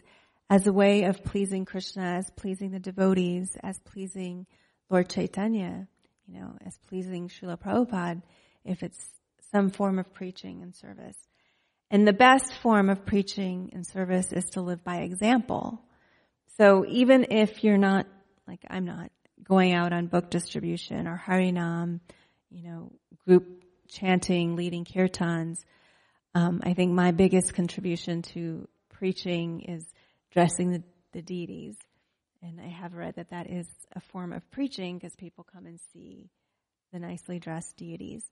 as 0.48 0.66
a 0.66 0.72
way 0.72 1.04
of 1.04 1.24
pleasing 1.24 1.64
Krishna, 1.64 2.18
as 2.18 2.30
pleasing 2.36 2.70
the 2.70 2.78
devotees, 2.78 3.56
as 3.62 3.78
pleasing 3.80 4.46
Lord 4.88 5.08
Chaitanya, 5.08 5.88
you 6.28 6.38
know, 6.38 6.56
as 6.64 6.78
pleasing 6.88 7.28
Srila 7.28 7.58
Prabhupada, 7.58 8.22
if 8.64 8.82
it's 8.82 9.04
some 9.50 9.70
form 9.70 9.98
of 9.98 10.12
preaching 10.14 10.62
and 10.62 10.74
service. 10.74 11.16
And 11.90 12.06
the 12.06 12.12
best 12.12 12.52
form 12.62 12.90
of 12.90 13.06
preaching 13.06 13.70
and 13.72 13.86
service 13.86 14.32
is 14.32 14.44
to 14.50 14.60
live 14.60 14.82
by 14.82 14.98
example. 14.98 15.80
So 16.58 16.84
even 16.88 17.26
if 17.30 17.62
you're 17.62 17.78
not, 17.78 18.06
like 18.48 18.64
I'm 18.68 18.84
not, 18.84 19.10
going 19.44 19.74
out 19.74 19.92
on 19.92 20.06
book 20.06 20.28
distribution 20.28 21.06
or 21.06 21.22
Harinam, 21.24 22.00
you 22.50 22.64
know, 22.64 22.90
group 23.24 23.62
chanting, 23.88 24.56
leading 24.56 24.84
kirtans, 24.84 25.64
um, 26.34 26.60
I 26.64 26.74
think 26.74 26.92
my 26.92 27.12
biggest 27.12 27.54
contribution 27.54 28.22
to 28.22 28.68
preaching 28.90 29.60
is 29.62 29.84
dressing 30.32 30.72
the, 30.72 30.82
the 31.12 31.22
deities. 31.22 31.76
And 32.42 32.60
I 32.60 32.68
have 32.68 32.94
read 32.94 33.16
that 33.16 33.30
that 33.30 33.48
is 33.50 33.66
a 33.94 34.00
form 34.00 34.32
of 34.32 34.48
preaching 34.50 34.98
because 34.98 35.14
people 35.14 35.46
come 35.50 35.66
and 35.66 35.78
see 35.92 36.28
the 36.92 36.98
nicely 36.98 37.38
dressed 37.38 37.76
deities. 37.76 38.24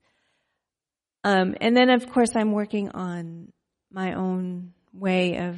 Um, 1.25 1.55
and 1.59 1.75
then, 1.75 1.89
of 1.89 2.11
course, 2.11 2.35
I'm 2.35 2.51
working 2.51 2.91
on 2.91 3.51
my 3.91 4.13
own 4.13 4.73
way 4.93 5.39
of 5.39 5.57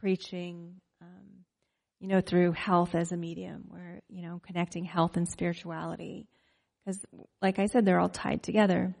preaching, 0.00 0.80
um, 1.00 1.44
you 2.00 2.08
know, 2.08 2.20
through 2.20 2.50
health 2.50 2.96
as 2.96 3.12
a 3.12 3.16
medium, 3.16 3.66
where, 3.68 4.00
you 4.08 4.22
know, 4.22 4.40
connecting 4.44 4.84
health 4.84 5.16
and 5.16 5.28
spirituality. 5.28 6.26
Because, 6.84 7.00
like 7.40 7.60
I 7.60 7.66
said, 7.66 7.84
they're 7.84 8.00
all 8.00 8.08
tied 8.08 8.42
together. 8.42 8.92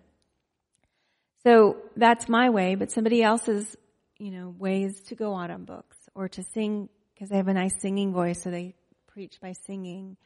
So 1.42 1.78
that's 1.96 2.28
my 2.28 2.50
way, 2.50 2.76
but 2.76 2.92
somebody 2.92 3.20
else's, 3.20 3.76
you 4.18 4.30
know, 4.30 4.54
ways 4.56 5.00
to 5.08 5.16
go 5.16 5.34
out 5.34 5.50
on 5.50 5.64
books 5.64 5.96
or 6.14 6.28
to 6.28 6.44
sing, 6.54 6.88
because 7.12 7.28
they 7.28 7.38
have 7.38 7.48
a 7.48 7.54
nice 7.54 7.74
singing 7.80 8.12
voice, 8.12 8.40
so 8.40 8.52
they 8.52 8.76
preach 9.08 9.40
by 9.42 9.54
singing. 9.66 10.16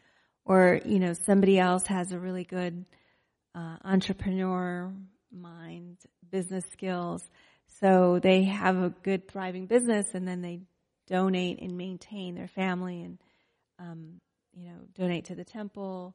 Or, 0.44 0.82
you 0.84 0.98
know, 0.98 1.14
somebody 1.14 1.58
else 1.58 1.86
has 1.86 2.12
a 2.12 2.18
really 2.18 2.44
good 2.44 2.84
uh, 3.54 3.76
entrepreneur 3.82 4.92
mind, 5.36 5.98
business 6.30 6.64
skills. 6.72 7.22
So 7.80 8.18
they 8.22 8.44
have 8.44 8.76
a 8.76 8.90
good 9.02 9.28
thriving 9.28 9.66
business 9.66 10.06
and 10.14 10.26
then 10.26 10.40
they 10.40 10.60
donate 11.06 11.60
and 11.60 11.76
maintain 11.76 12.34
their 12.34 12.48
family 12.48 13.02
and, 13.02 13.18
um, 13.78 14.20
you 14.54 14.68
know, 14.68 14.78
donate 14.94 15.26
to 15.26 15.34
the 15.34 15.44
temple 15.44 16.14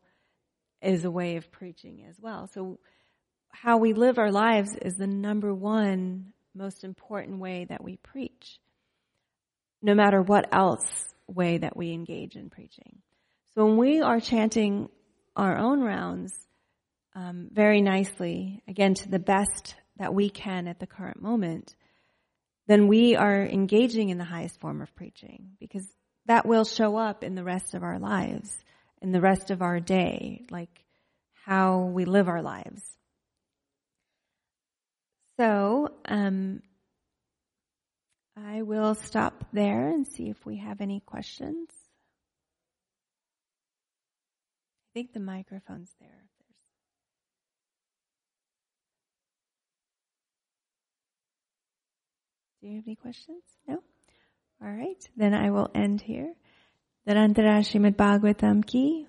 is 0.81 1.05
a 1.05 1.11
way 1.11 1.35
of 1.35 1.51
preaching 1.51 2.05
as 2.09 2.19
well. 2.19 2.49
So 2.53 2.79
how 3.49 3.77
we 3.77 3.93
live 3.93 4.17
our 4.17 4.31
lives 4.31 4.75
is 4.81 4.95
the 4.95 5.07
number 5.07 5.53
one 5.53 6.33
most 6.53 6.83
important 6.83 7.39
way 7.39 7.65
that 7.65 7.83
we 7.83 7.97
preach, 7.97 8.59
no 9.81 9.93
matter 9.93 10.21
what 10.21 10.53
else 10.53 10.85
way 11.27 11.57
that 11.59 11.77
we 11.77 11.91
engage 11.91 12.35
in 12.35 12.49
preaching. 12.49 12.97
So 13.53 13.65
when 13.65 13.77
we 13.77 14.01
are 14.01 14.19
chanting 14.19 14.89
our 15.35 15.57
own 15.57 15.81
rounds, 15.81 16.33
um, 17.15 17.49
very 17.51 17.81
nicely, 17.81 18.61
again, 18.67 18.93
to 18.95 19.09
the 19.09 19.19
best 19.19 19.75
that 19.97 20.13
we 20.13 20.29
can 20.29 20.67
at 20.67 20.79
the 20.79 20.87
current 20.87 21.21
moment, 21.21 21.75
then 22.67 22.87
we 22.87 23.15
are 23.15 23.45
engaging 23.45 24.09
in 24.09 24.17
the 24.17 24.23
highest 24.23 24.59
form 24.59 24.81
of 24.81 24.95
preaching 24.95 25.51
because 25.59 25.85
that 26.25 26.45
will 26.45 26.65
show 26.65 26.95
up 26.95 27.23
in 27.23 27.35
the 27.35 27.43
rest 27.43 27.73
of 27.73 27.83
our 27.83 27.99
lives, 27.99 28.55
in 29.01 29.11
the 29.11 29.21
rest 29.21 29.51
of 29.51 29.61
our 29.61 29.79
day, 29.79 30.45
like 30.49 30.85
how 31.33 31.81
we 31.81 32.05
live 32.05 32.29
our 32.29 32.41
lives. 32.41 32.81
So, 35.37 35.91
um, 36.05 36.61
I 38.37 38.61
will 38.61 38.95
stop 38.95 39.43
there 39.51 39.89
and 39.89 40.07
see 40.07 40.29
if 40.29 40.45
we 40.45 40.57
have 40.57 40.81
any 40.81 40.99
questions. 41.01 41.69
I 44.85 44.89
think 44.93 45.13
the 45.13 45.19
microphone's 45.19 45.91
there. 45.99 46.30
Do 52.61 52.67
you 52.67 52.75
have 52.75 52.83
any 52.85 52.95
questions? 52.95 53.41
No? 53.67 53.79
All 54.61 54.69
right. 54.69 55.09
Then 55.17 55.33
I 55.33 55.49
will 55.49 55.71
end 55.73 56.01
here. 56.01 56.35
Narantara 57.07 57.61
Srimad 57.65 57.95
Bhagavatam 57.95 58.63
ki 58.63 59.07